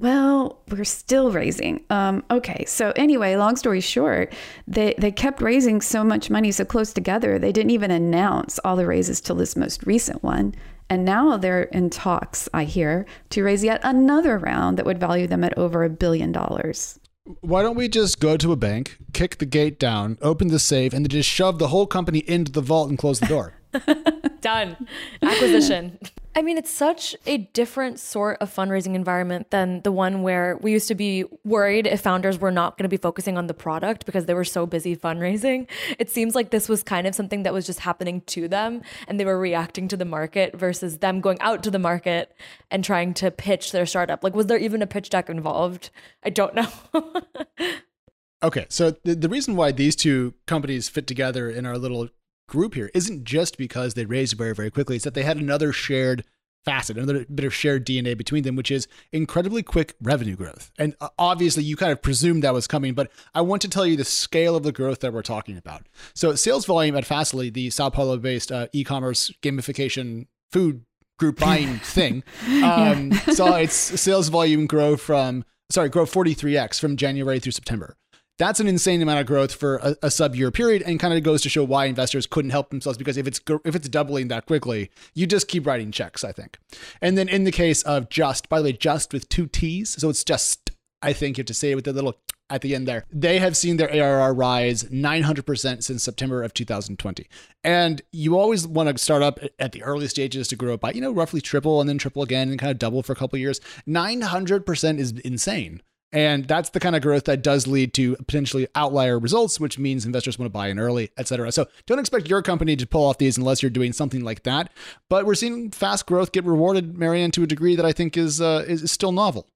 well, 0.00 0.62
we're 0.70 0.84
still 0.84 1.30
raising. 1.30 1.84
Um, 1.90 2.24
okay, 2.30 2.64
so 2.66 2.90
anyway, 2.96 3.36
long 3.36 3.56
story 3.56 3.82
short, 3.82 4.32
they 4.66 4.94
they 4.96 5.12
kept 5.12 5.42
raising 5.42 5.82
so 5.82 6.02
much 6.02 6.30
money 6.30 6.50
so 6.52 6.64
close 6.64 6.94
together. 6.94 7.38
They 7.38 7.52
didn't 7.52 7.70
even 7.70 7.90
announce 7.90 8.58
all 8.64 8.76
the 8.76 8.86
raises 8.86 9.20
till 9.20 9.36
this 9.36 9.56
most 9.56 9.84
recent 9.84 10.22
one, 10.22 10.54
and 10.88 11.04
now 11.04 11.36
they're 11.36 11.64
in 11.64 11.90
talks. 11.90 12.48
I 12.54 12.64
hear 12.64 13.04
to 13.28 13.44
raise 13.44 13.62
yet 13.62 13.80
another 13.84 14.38
round 14.38 14.78
that 14.78 14.86
would 14.86 14.98
value 14.98 15.26
them 15.26 15.44
at 15.44 15.56
over 15.58 15.84
a 15.84 15.90
billion 15.90 16.32
dollars. 16.32 16.98
Why 17.42 17.60
don't 17.60 17.76
we 17.76 17.86
just 17.86 18.20
go 18.20 18.38
to 18.38 18.52
a 18.52 18.56
bank, 18.56 18.96
kick 19.12 19.36
the 19.36 19.46
gate 19.46 19.78
down, 19.78 20.16
open 20.22 20.48
the 20.48 20.58
safe, 20.58 20.94
and 20.94 21.04
then 21.04 21.10
just 21.10 21.28
shove 21.28 21.58
the 21.58 21.68
whole 21.68 21.86
company 21.86 22.20
into 22.20 22.50
the 22.50 22.62
vault 22.62 22.88
and 22.88 22.96
close 22.96 23.20
the 23.20 23.26
door? 23.26 23.59
Done. 24.40 24.76
Acquisition. 25.22 25.98
I 26.34 26.42
mean, 26.42 26.58
it's 26.58 26.70
such 26.70 27.16
a 27.26 27.38
different 27.38 27.98
sort 27.98 28.38
of 28.40 28.54
fundraising 28.54 28.94
environment 28.94 29.50
than 29.50 29.82
the 29.82 29.90
one 29.90 30.22
where 30.22 30.56
we 30.60 30.70
used 30.70 30.86
to 30.88 30.94
be 30.94 31.24
worried 31.44 31.88
if 31.88 32.00
founders 32.00 32.38
were 32.38 32.52
not 32.52 32.78
going 32.78 32.84
to 32.84 32.88
be 32.88 32.96
focusing 32.96 33.36
on 33.36 33.48
the 33.48 33.54
product 33.54 34.06
because 34.06 34.26
they 34.26 34.34
were 34.34 34.44
so 34.44 34.64
busy 34.64 34.96
fundraising. 34.96 35.66
It 35.98 36.08
seems 36.08 36.36
like 36.36 36.50
this 36.50 36.68
was 36.68 36.84
kind 36.84 37.08
of 37.08 37.16
something 37.16 37.42
that 37.42 37.52
was 37.52 37.66
just 37.66 37.80
happening 37.80 38.20
to 38.22 38.46
them 38.46 38.82
and 39.08 39.18
they 39.18 39.24
were 39.24 39.38
reacting 39.38 39.88
to 39.88 39.96
the 39.96 40.04
market 40.04 40.56
versus 40.56 40.98
them 40.98 41.20
going 41.20 41.40
out 41.40 41.64
to 41.64 41.70
the 41.70 41.80
market 41.80 42.32
and 42.70 42.84
trying 42.84 43.12
to 43.14 43.32
pitch 43.32 43.72
their 43.72 43.86
startup. 43.86 44.22
Like, 44.22 44.34
was 44.34 44.46
there 44.46 44.58
even 44.58 44.82
a 44.82 44.86
pitch 44.86 45.10
deck 45.10 45.28
involved? 45.28 45.90
I 46.22 46.30
don't 46.30 46.54
know. 46.54 46.68
okay. 48.44 48.66
So, 48.68 48.92
the, 49.02 49.16
the 49.16 49.28
reason 49.28 49.56
why 49.56 49.72
these 49.72 49.96
two 49.96 50.34
companies 50.46 50.88
fit 50.88 51.08
together 51.08 51.50
in 51.50 51.66
our 51.66 51.76
little 51.76 52.08
group 52.50 52.74
here 52.74 52.90
isn't 52.92 53.24
just 53.24 53.56
because 53.56 53.94
they 53.94 54.04
raised 54.04 54.36
very, 54.36 54.54
very 54.54 54.70
quickly. 54.70 54.96
It's 54.96 55.04
that 55.04 55.14
they 55.14 55.22
had 55.22 55.38
another 55.38 55.72
shared 55.72 56.24
facet, 56.64 56.98
another 56.98 57.24
bit 57.34 57.46
of 57.46 57.54
shared 57.54 57.86
DNA 57.86 58.16
between 58.16 58.42
them, 58.42 58.56
which 58.56 58.70
is 58.70 58.86
incredibly 59.12 59.62
quick 59.62 59.94
revenue 60.02 60.36
growth. 60.36 60.70
And 60.78 60.94
uh, 61.00 61.08
obviously, 61.18 61.62
you 61.62 61.76
kind 61.76 61.92
of 61.92 62.02
presumed 62.02 62.44
that 62.44 62.52
was 62.52 62.66
coming, 62.66 62.92
but 62.92 63.10
I 63.34 63.40
want 63.40 63.62
to 63.62 63.68
tell 63.68 63.86
you 63.86 63.96
the 63.96 64.04
scale 64.04 64.56
of 64.56 64.62
the 64.62 64.72
growth 64.72 65.00
that 65.00 65.12
we're 65.12 65.22
talking 65.22 65.56
about. 65.56 65.86
So, 66.14 66.34
sales 66.34 66.66
volume 66.66 66.96
at 66.96 67.04
Facily, 67.04 67.52
the 67.52 67.70
Sao 67.70 67.88
Paulo 67.88 68.18
based 68.18 68.52
uh, 68.52 68.66
e 68.72 68.84
commerce 68.84 69.32
gamification 69.42 70.26
food 70.50 70.84
group 71.18 71.38
buying 71.40 71.78
thing, 71.78 72.22
um, 72.62 73.12
saw 73.12 73.54
its 73.56 73.74
sales 73.74 74.28
volume 74.28 74.66
grow 74.66 74.96
from, 74.96 75.44
sorry, 75.70 75.88
grow 75.88 76.04
43x 76.04 76.80
from 76.80 76.96
January 76.96 77.38
through 77.40 77.52
September. 77.52 77.96
That's 78.40 78.58
an 78.58 78.66
insane 78.66 79.02
amount 79.02 79.20
of 79.20 79.26
growth 79.26 79.52
for 79.54 79.76
a, 79.76 79.96
a 80.04 80.10
sub 80.10 80.34
year 80.34 80.50
period, 80.50 80.80
and 80.80 80.98
kind 80.98 81.12
of 81.12 81.22
goes 81.22 81.42
to 81.42 81.50
show 81.50 81.62
why 81.62 81.84
investors 81.84 82.26
couldn't 82.26 82.52
help 82.52 82.70
themselves 82.70 82.96
because 82.96 83.18
if 83.18 83.26
it's 83.26 83.38
if 83.66 83.74
it's 83.76 83.86
doubling 83.86 84.28
that 84.28 84.46
quickly, 84.46 84.90
you 85.12 85.26
just 85.26 85.46
keep 85.46 85.66
writing 85.66 85.92
checks. 85.92 86.24
I 86.24 86.32
think. 86.32 86.58
And 87.02 87.18
then 87.18 87.28
in 87.28 87.44
the 87.44 87.52
case 87.52 87.82
of 87.82 88.08
Justt, 88.08 88.48
by 88.48 88.60
the 88.60 88.64
way, 88.64 88.72
Justt 88.72 89.12
with 89.12 89.28
two 89.28 89.46
T's, 89.46 89.90
so 89.90 90.08
it's 90.08 90.24
just. 90.24 90.70
I 91.02 91.12
think 91.14 91.36
you 91.36 91.42
have 91.42 91.46
to 91.46 91.54
say 91.54 91.70
it 91.70 91.74
with 91.74 91.86
a 91.86 91.92
little 91.92 92.18
at 92.50 92.62
the 92.62 92.74
end 92.74 92.88
there. 92.88 93.04
They 93.10 93.38
have 93.38 93.56
seen 93.56 93.76
their 93.76 93.90
ARR 93.90 94.34
rise 94.34 94.84
900% 94.84 95.82
since 95.82 96.02
September 96.02 96.42
of 96.42 96.52
2020. 96.52 97.26
And 97.64 98.02
you 98.12 98.38
always 98.38 98.66
want 98.66 98.90
to 98.90 99.02
start 99.02 99.22
up 99.22 99.38
at 99.58 99.72
the 99.72 99.82
early 99.82 100.08
stages 100.08 100.46
to 100.48 100.56
grow 100.56 100.76
by, 100.76 100.92
you 100.92 101.00
know, 101.00 101.12
roughly 101.12 101.40
triple 101.40 101.80
and 101.80 101.88
then 101.88 101.96
triple 101.96 102.22
again 102.22 102.50
and 102.50 102.58
kind 102.58 102.70
of 102.70 102.78
double 102.78 103.02
for 103.02 103.12
a 103.12 103.16
couple 103.16 103.38
years. 103.38 103.60
900% 103.86 104.98
is 104.98 105.12
insane. 105.12 105.80
And 106.12 106.48
that's 106.48 106.70
the 106.70 106.80
kind 106.80 106.96
of 106.96 107.02
growth 107.02 107.24
that 107.24 107.42
does 107.42 107.66
lead 107.66 107.94
to 107.94 108.16
potentially 108.16 108.66
outlier 108.74 109.18
results, 109.18 109.60
which 109.60 109.78
means 109.78 110.04
investors 110.04 110.38
want 110.38 110.46
to 110.46 110.50
buy 110.50 110.68
in 110.68 110.78
early, 110.78 111.10
et 111.16 111.28
cetera. 111.28 111.52
So 111.52 111.66
don't 111.86 112.00
expect 112.00 112.28
your 112.28 112.42
company 112.42 112.74
to 112.76 112.86
pull 112.86 113.04
off 113.04 113.18
these 113.18 113.38
unless 113.38 113.62
you're 113.62 113.70
doing 113.70 113.92
something 113.92 114.24
like 114.24 114.42
that. 114.42 114.72
But 115.08 115.24
we're 115.24 115.36
seeing 115.36 115.70
fast 115.70 116.06
growth 116.06 116.32
get 116.32 116.44
rewarded, 116.44 116.98
Marianne, 116.98 117.30
to 117.32 117.44
a 117.44 117.46
degree 117.46 117.76
that 117.76 117.86
I 117.86 117.92
think 117.92 118.16
is 118.16 118.40
uh, 118.40 118.64
is 118.66 118.90
still 118.90 119.12
novel. 119.12 119.46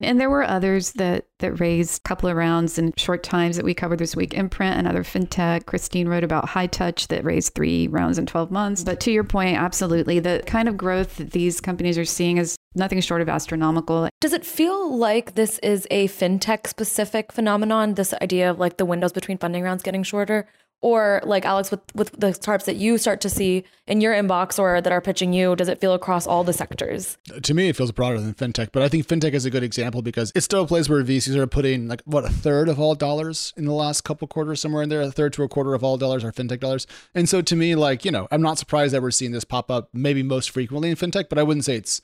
And 0.00 0.20
there 0.20 0.28
were 0.28 0.42
others 0.42 0.92
that 0.92 1.26
that 1.38 1.60
raised 1.60 2.00
a 2.00 2.08
couple 2.08 2.28
of 2.28 2.36
rounds 2.36 2.78
in 2.78 2.92
short 2.96 3.22
times 3.22 3.56
that 3.56 3.64
we 3.64 3.74
covered 3.74 4.00
this 4.00 4.16
week. 4.16 4.34
Imprint, 4.34 4.76
another 4.76 5.04
fintech. 5.04 5.66
Christine 5.66 6.08
wrote 6.08 6.24
about 6.24 6.48
Hightouch 6.48 7.06
that 7.08 7.24
raised 7.24 7.54
three 7.54 7.86
rounds 7.86 8.18
in 8.18 8.26
12 8.26 8.50
months. 8.50 8.82
But 8.82 9.00
to 9.00 9.12
your 9.12 9.24
point, 9.24 9.56
absolutely, 9.56 10.18
the 10.18 10.42
kind 10.46 10.68
of 10.68 10.76
growth 10.76 11.16
that 11.16 11.30
these 11.30 11.60
companies 11.60 11.96
are 11.96 12.04
seeing 12.04 12.38
is 12.38 12.56
nothing 12.74 13.00
short 13.00 13.22
of 13.22 13.28
astronomical. 13.28 14.08
Does 14.20 14.32
it 14.32 14.44
feel 14.44 14.96
like 14.96 15.34
this 15.34 15.58
is 15.60 15.86
a 15.90 16.08
fintech 16.08 16.66
specific 16.66 17.32
phenomenon? 17.32 17.94
This 17.94 18.14
idea 18.22 18.50
of 18.50 18.58
like 18.58 18.76
the 18.76 18.84
windows 18.84 19.12
between 19.12 19.38
funding 19.38 19.62
rounds 19.62 19.82
getting 19.82 20.02
shorter, 20.02 20.46
Or 20.80 21.22
like 21.24 21.46
Alex, 21.46 21.70
with 21.70 21.80
with 21.94 22.12
the 22.20 22.34
startups 22.34 22.66
that 22.66 22.76
you 22.76 22.98
start 22.98 23.22
to 23.22 23.30
see 23.30 23.64
in 23.86 24.02
your 24.02 24.12
inbox 24.12 24.58
or 24.58 24.82
that 24.82 24.92
are 24.92 25.00
pitching 25.00 25.32
you, 25.32 25.56
does 25.56 25.68
it 25.68 25.80
feel 25.80 25.94
across 25.94 26.26
all 26.26 26.44
the 26.44 26.52
sectors? 26.52 27.16
To 27.42 27.54
me, 27.54 27.70
it 27.70 27.76
feels 27.76 27.90
broader 27.90 28.20
than 28.20 28.34
fintech, 28.34 28.68
but 28.70 28.82
I 28.82 28.88
think 28.90 29.06
fintech 29.06 29.32
is 29.32 29.46
a 29.46 29.50
good 29.50 29.62
example 29.62 30.02
because 30.02 30.30
it's 30.34 30.44
still 30.44 30.64
a 30.64 30.66
place 30.66 30.86
where 30.90 31.02
VCs 31.02 31.36
are 31.36 31.46
putting 31.46 31.88
like 31.88 32.02
what 32.04 32.26
a 32.26 32.28
third 32.28 32.68
of 32.68 32.78
all 32.78 32.94
dollars 32.94 33.54
in 33.56 33.64
the 33.64 33.72
last 33.72 34.02
couple 34.02 34.28
quarters, 34.28 34.60
somewhere 34.60 34.82
in 34.82 34.90
there, 34.90 35.00
a 35.00 35.10
third 35.10 35.32
to 35.34 35.42
a 35.42 35.48
quarter 35.48 35.72
of 35.72 35.82
all 35.82 35.96
dollars 35.96 36.22
are 36.22 36.32
fintech 36.32 36.60
dollars. 36.60 36.86
And 37.14 37.30
so 37.30 37.40
to 37.40 37.56
me, 37.56 37.74
like 37.74 38.04
you 38.04 38.10
know, 38.10 38.28
I'm 38.30 38.42
not 38.42 38.58
surprised 38.58 38.92
that 38.92 39.00
we're 39.00 39.10
seeing 39.10 39.32
this 39.32 39.44
pop 39.44 39.70
up 39.70 39.88
maybe 39.94 40.22
most 40.22 40.50
frequently 40.50 40.90
in 40.90 40.96
fintech, 40.96 41.30
but 41.30 41.38
I 41.38 41.44
wouldn't 41.44 41.64
say 41.64 41.76
it's 41.76 42.02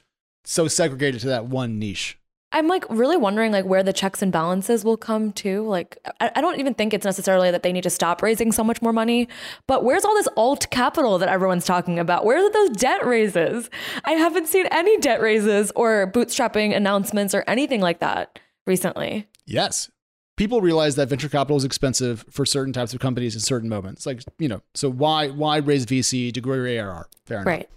so 0.51 0.67
segregated 0.67 1.21
to 1.21 1.29
that 1.29 1.47
one 1.47 1.79
niche. 1.79 2.19
I'm 2.53 2.67
like 2.67 2.85
really 2.91 3.17
wondering 3.17 3.53
like 3.53 3.65
where 3.65 3.85
the 3.85 3.93
checks 3.93 4.21
and 4.21 4.33
balances 4.33 4.85
will 4.85 4.97
come 4.97 5.31
to. 5.35 5.63
Like 5.63 5.99
I, 6.21 6.33
I, 6.35 6.41
don't 6.41 6.59
even 6.59 6.75
think 6.75 6.93
it's 6.93 7.05
necessarily 7.05 7.53
that 7.53 7.63
they 7.63 7.73
need 7.73 7.85
to 7.85 7.91
stop 7.91 8.21
raising 8.21 8.51
so 8.51 8.65
much 8.65 8.83
more 8.83 8.93
money, 8.93 9.29
but 9.69 9.85
where's 9.85 10.05
all 10.05 10.15
this 10.15 10.27
alt 10.37 10.69
capital 10.71 11.19
that 11.19 11.29
everyone's 11.29 11.65
talking 11.65 12.01
about? 12.01 12.25
Where 12.25 12.45
are 12.45 12.51
those 12.51 12.71
debt 12.71 13.07
raises? 13.07 13.71
I 14.05 14.13
haven't 14.13 14.49
seen 14.49 14.67
any 14.73 14.99
debt 14.99 15.21
raises 15.21 15.71
or 15.77 16.11
bootstrapping 16.13 16.75
announcements 16.75 17.33
or 17.33 17.45
anything 17.47 17.81
like 17.81 18.01
that 18.01 18.41
recently. 18.67 19.29
Yes. 19.47 19.89
People 20.37 20.61
realize 20.61 20.97
that 20.97 21.09
venture 21.09 21.29
capital 21.29 21.59
is 21.59 21.65
expensive 21.65 22.25
for 22.29 22.45
certain 22.45 22.73
types 22.73 22.93
of 22.93 22.99
companies 22.99 23.35
in 23.37 23.41
certain 23.41 23.69
moments. 23.69 24.05
Like, 24.05 24.23
you 24.41 24.49
know, 24.49 24.63
so 24.75 24.91
why 24.91 25.29
why 25.29 25.59
raise 25.59 25.87
VC 25.87 26.35
to 26.35 26.41
grow 26.41 26.57
your 26.57 26.67
ARR? 26.67 27.09
Fair 27.25 27.37
enough. 27.37 27.47
Right. 27.47 27.69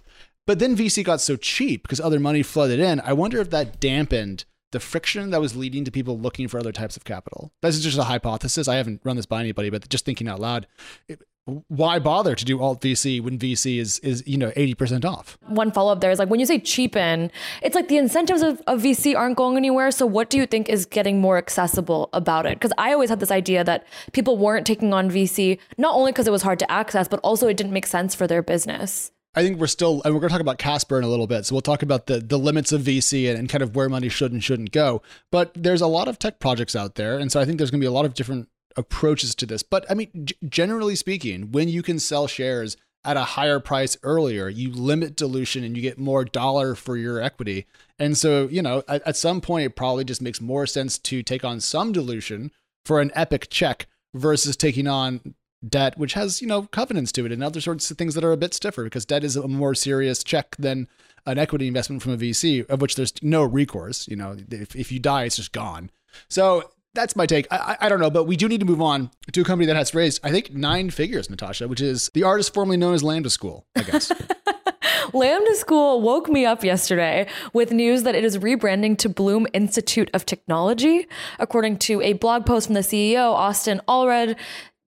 But 0.46 0.58
then 0.58 0.76
VC 0.76 1.04
got 1.04 1.20
so 1.20 1.36
cheap 1.36 1.82
because 1.82 2.00
other 2.00 2.20
money 2.20 2.42
flooded 2.42 2.80
in. 2.80 3.00
I 3.00 3.12
wonder 3.12 3.40
if 3.40 3.50
that 3.50 3.80
dampened 3.80 4.44
the 4.72 4.80
friction 4.80 5.30
that 5.30 5.40
was 5.40 5.56
leading 5.56 5.84
to 5.84 5.90
people 5.90 6.18
looking 6.18 6.48
for 6.48 6.58
other 6.58 6.72
types 6.72 6.96
of 6.96 7.04
capital. 7.04 7.52
This 7.62 7.76
is 7.76 7.84
just 7.84 7.96
a 7.96 8.04
hypothesis. 8.04 8.68
I 8.68 8.74
haven't 8.74 9.00
run 9.04 9.16
this 9.16 9.24
by 9.24 9.40
anybody, 9.40 9.70
but 9.70 9.88
just 9.88 10.04
thinking 10.04 10.28
out 10.28 10.40
loud, 10.40 10.66
it, 11.08 11.22
why 11.68 11.98
bother 11.98 12.34
to 12.34 12.44
do 12.44 12.60
alt 12.60 12.80
VC 12.80 13.20
when 13.20 13.38
VC 13.38 13.78
is 13.78 13.98
is 13.98 14.26
you 14.26 14.38
know 14.38 14.50
eighty 14.56 14.74
percent 14.74 15.04
off? 15.04 15.36
One 15.46 15.70
follow 15.70 15.92
up 15.92 16.00
there 16.00 16.10
is 16.10 16.18
like 16.18 16.30
when 16.30 16.40
you 16.40 16.46
say 16.46 16.58
cheapen, 16.58 17.30
it's 17.62 17.74
like 17.74 17.88
the 17.88 17.98
incentives 17.98 18.42
of, 18.42 18.62
of 18.66 18.80
VC 18.80 19.16
aren't 19.16 19.36
going 19.36 19.56
anywhere. 19.56 19.90
So 19.90 20.06
what 20.06 20.30
do 20.30 20.38
you 20.38 20.46
think 20.46 20.68
is 20.68 20.86
getting 20.86 21.20
more 21.20 21.36
accessible 21.38 22.08
about 22.12 22.46
it? 22.46 22.54
Because 22.54 22.72
I 22.78 22.92
always 22.92 23.10
had 23.10 23.20
this 23.20 23.30
idea 23.30 23.62
that 23.62 23.86
people 24.12 24.38
weren't 24.38 24.66
taking 24.66 24.92
on 24.92 25.10
VC 25.10 25.58
not 25.76 25.94
only 25.94 26.12
because 26.12 26.26
it 26.26 26.32
was 26.32 26.42
hard 26.42 26.58
to 26.60 26.70
access, 26.70 27.08
but 27.08 27.20
also 27.20 27.46
it 27.46 27.56
didn't 27.56 27.72
make 27.72 27.86
sense 27.86 28.14
for 28.14 28.26
their 28.26 28.42
business. 28.42 29.12
I 29.34 29.42
think 29.42 29.58
we're 29.58 29.66
still, 29.66 30.00
and 30.04 30.14
we're 30.14 30.20
going 30.20 30.28
to 30.28 30.34
talk 30.34 30.40
about 30.40 30.58
Casper 30.58 30.96
in 30.96 31.04
a 31.04 31.08
little 31.08 31.26
bit. 31.26 31.44
So 31.46 31.54
we'll 31.54 31.62
talk 31.62 31.82
about 31.82 32.06
the 32.06 32.18
the 32.18 32.38
limits 32.38 32.72
of 32.72 32.82
VC 32.82 33.28
and, 33.28 33.38
and, 33.38 33.48
kind 33.48 33.62
of 33.62 33.74
where 33.74 33.88
money 33.88 34.08
should 34.08 34.32
and 34.32 34.42
shouldn't 34.42 34.70
go. 34.70 35.02
But 35.32 35.52
there's 35.54 35.80
a 35.80 35.86
lot 35.86 36.08
of 36.08 36.18
tech 36.18 36.38
projects 36.38 36.76
out 36.76 36.94
there, 36.94 37.18
and 37.18 37.32
so 37.32 37.40
I 37.40 37.44
think 37.44 37.58
there's 37.58 37.70
going 37.70 37.80
to 37.80 37.84
be 37.84 37.88
a 37.88 37.92
lot 37.92 38.04
of 38.04 38.14
different 38.14 38.48
approaches 38.76 39.34
to 39.36 39.46
this. 39.46 39.62
But 39.62 39.84
I 39.90 39.94
mean, 39.94 40.10
g- 40.24 40.36
generally 40.48 40.96
speaking, 40.96 41.52
when 41.52 41.68
you 41.68 41.82
can 41.82 41.98
sell 41.98 42.26
shares 42.26 42.76
at 43.04 43.16
a 43.16 43.24
higher 43.24 43.60
price 43.60 43.96
earlier, 44.02 44.48
you 44.48 44.72
limit 44.72 45.16
dilution 45.16 45.62
and 45.62 45.76
you 45.76 45.82
get 45.82 45.98
more 45.98 46.24
dollar 46.24 46.74
for 46.74 46.96
your 46.96 47.20
equity. 47.20 47.66
And 47.98 48.16
so, 48.16 48.48
you 48.48 48.62
know, 48.62 48.82
at, 48.88 49.06
at 49.06 49.16
some 49.16 49.40
point, 49.40 49.66
it 49.66 49.76
probably 49.76 50.04
just 50.04 50.22
makes 50.22 50.40
more 50.40 50.66
sense 50.66 50.98
to 50.98 51.22
take 51.22 51.44
on 51.44 51.60
some 51.60 51.92
dilution 51.92 52.50
for 52.86 53.00
an 53.00 53.12
epic 53.14 53.48
check 53.50 53.86
versus 54.14 54.56
taking 54.56 54.86
on 54.86 55.34
debt, 55.68 55.98
which 55.98 56.14
has, 56.14 56.40
you 56.40 56.48
know, 56.48 56.62
covenants 56.62 57.12
to 57.12 57.26
it 57.26 57.32
and 57.32 57.42
other 57.42 57.60
sorts 57.60 57.90
of 57.90 57.98
things 57.98 58.14
that 58.14 58.24
are 58.24 58.32
a 58.32 58.36
bit 58.36 58.54
stiffer 58.54 58.84
because 58.84 59.04
debt 59.04 59.24
is 59.24 59.36
a 59.36 59.48
more 59.48 59.74
serious 59.74 60.22
check 60.22 60.56
than 60.58 60.88
an 61.26 61.38
equity 61.38 61.66
investment 61.66 62.02
from 62.02 62.12
a 62.12 62.16
VC, 62.16 62.68
of 62.68 62.80
which 62.80 62.96
there's 62.96 63.12
no 63.22 63.42
recourse. 63.42 64.06
You 64.08 64.16
know, 64.16 64.36
if, 64.50 64.76
if 64.76 64.92
you 64.92 64.98
die, 64.98 65.24
it's 65.24 65.36
just 65.36 65.52
gone. 65.52 65.90
So 66.28 66.70
that's 66.94 67.16
my 67.16 67.26
take. 67.26 67.46
I, 67.50 67.76
I, 67.80 67.88
don't 67.88 68.00
know, 68.00 68.10
but 68.10 68.24
we 68.24 68.36
do 68.36 68.48
need 68.48 68.60
to 68.60 68.66
move 68.66 68.80
on 68.80 69.10
to 69.32 69.40
a 69.40 69.44
company 69.44 69.66
that 69.66 69.76
has 69.76 69.94
raised, 69.94 70.20
I 70.22 70.30
think, 70.30 70.52
nine 70.52 70.90
figures, 70.90 71.28
Natasha, 71.28 71.66
which 71.68 71.80
is 71.80 72.10
the 72.14 72.22
artist 72.22 72.54
formerly 72.54 72.76
known 72.76 72.94
as 72.94 73.02
Lambda 73.02 73.30
School, 73.30 73.66
I 73.76 73.82
guess. 73.82 74.12
Lambda 75.12 75.54
School 75.54 76.00
woke 76.00 76.28
me 76.28 76.46
up 76.46 76.64
yesterday 76.64 77.28
with 77.52 77.72
news 77.72 78.04
that 78.04 78.14
it 78.14 78.24
is 78.24 78.38
rebranding 78.38 78.96
to 78.98 79.08
Bloom 79.08 79.46
Institute 79.52 80.10
of 80.14 80.24
Technology. 80.24 81.06
According 81.38 81.78
to 81.80 82.00
a 82.00 82.14
blog 82.14 82.46
post 82.46 82.66
from 82.66 82.74
the 82.74 82.80
CEO, 82.80 83.32
Austin 83.32 83.80
Allred, 83.86 84.36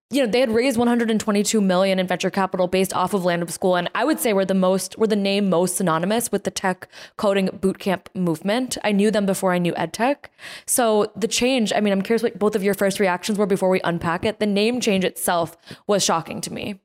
you 0.10 0.26
know, 0.26 0.32
they 0.32 0.40
had 0.40 0.52
raised 0.52 0.78
122 0.78 1.60
million 1.60 2.00
in 2.00 2.08
venture 2.08 2.30
capital 2.30 2.68
based 2.68 2.94
off 2.94 3.14
of 3.14 3.26
Lambda 3.26 3.52
School, 3.52 3.76
and 3.76 3.90
I 3.94 4.06
would 4.06 4.20
say 4.20 4.32
we're 4.32 4.46
the 4.46 4.54
most, 4.54 4.98
we're 4.98 5.08
the 5.08 5.18
name 5.18 5.50
most 5.50 5.76
synonymous 5.76 6.32
with 6.32 6.46
the 6.46 6.52
tech 6.52 6.88
coding 7.18 7.50
bootcamp 7.50 8.08
movement. 8.16 8.78
I 8.86 8.94
knew 8.94 9.12
them 9.12 9.26
before 9.26 9.52
I 9.52 9.58
knew 9.58 9.74
EdTech, 9.74 10.26
so 10.66 11.12
the 11.16 11.28
change. 11.28 11.74
I 11.74 11.82
mean, 11.82 11.92
I'm 11.92 12.02
curious 12.02 12.24
what 12.24 12.40
both 12.40 12.56
of 12.56 12.64
your 12.64 12.74
first 12.74 13.02
reactions 13.02 13.38
were 13.38 13.46
before 13.46 13.70
we 13.70 13.82
unpack 13.84 14.24
it. 14.24 14.40
The 14.40 14.46
name 14.46 14.80
change 14.80 15.04
itself 15.04 15.58
was 15.88 16.06
shocking 16.06 16.40
to 16.42 16.54
me. 16.54 16.80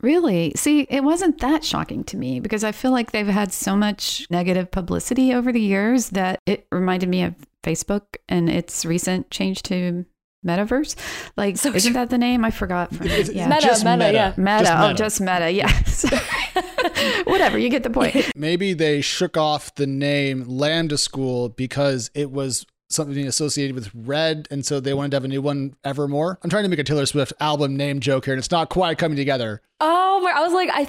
Really? 0.00 0.52
See, 0.56 0.86
it 0.90 1.04
wasn't 1.04 1.38
that 1.40 1.64
shocking 1.64 2.02
to 2.04 2.16
me 2.16 2.40
because 2.40 2.64
I 2.64 2.72
feel 2.72 2.90
like 2.90 3.12
they've 3.12 3.26
had 3.26 3.52
so 3.52 3.76
much 3.76 4.26
negative 4.30 4.70
publicity 4.70 5.32
over 5.32 5.52
the 5.52 5.60
years 5.60 6.10
that 6.10 6.40
it 6.44 6.66
reminded 6.72 7.08
me 7.08 7.22
of 7.22 7.36
Facebook 7.62 8.16
and 8.28 8.50
its 8.50 8.84
recent 8.84 9.30
change 9.30 9.62
to 9.62 10.04
metaverse? 10.44 10.96
Like 11.36 11.56
so 11.56 11.72
isn't 11.72 11.92
that 11.92 12.10
the 12.10 12.18
name? 12.18 12.44
I 12.44 12.50
forgot. 12.50 12.94
From 12.94 13.06
it. 13.06 13.32
yeah. 13.34 13.48
meta, 13.48 13.68
meta, 13.78 13.96
meta. 13.96 14.12
yeah. 14.12 14.34
Meta 14.36 14.64
just 14.64 14.82
oh 14.82 14.92
just 14.92 15.20
meta 15.20 15.50
yeah. 15.50 17.22
whatever 17.24 17.58
you 17.58 17.68
get 17.68 17.82
the 17.82 17.90
point. 17.90 18.30
Maybe 18.36 18.74
they 18.74 19.00
shook 19.00 19.36
off 19.36 19.74
the 19.74 19.86
name 19.86 20.44
lambda 20.46 20.98
school 20.98 21.48
because 21.48 22.10
it 22.14 22.30
was 22.30 22.66
something 22.88 23.26
associated 23.26 23.74
with 23.74 23.90
red 23.94 24.46
and 24.50 24.66
so 24.66 24.78
they 24.78 24.92
wanted 24.92 25.12
to 25.12 25.16
have 25.16 25.24
a 25.24 25.28
new 25.28 25.40
one 25.40 25.74
evermore. 25.82 26.38
I'm 26.42 26.50
trying 26.50 26.64
to 26.64 26.68
make 26.68 26.78
a 26.78 26.84
taylor 26.84 27.06
swift 27.06 27.32
album 27.40 27.76
name 27.76 28.00
joke 28.00 28.26
here 28.26 28.34
and 28.34 28.38
it's 28.38 28.50
not 28.50 28.68
quite 28.68 28.98
coming 28.98 29.16
together. 29.16 29.62
Oh 29.80 30.20
my 30.22 30.30
i 30.30 30.40
was 30.40 30.52
like 30.52 30.70
i 30.72 30.88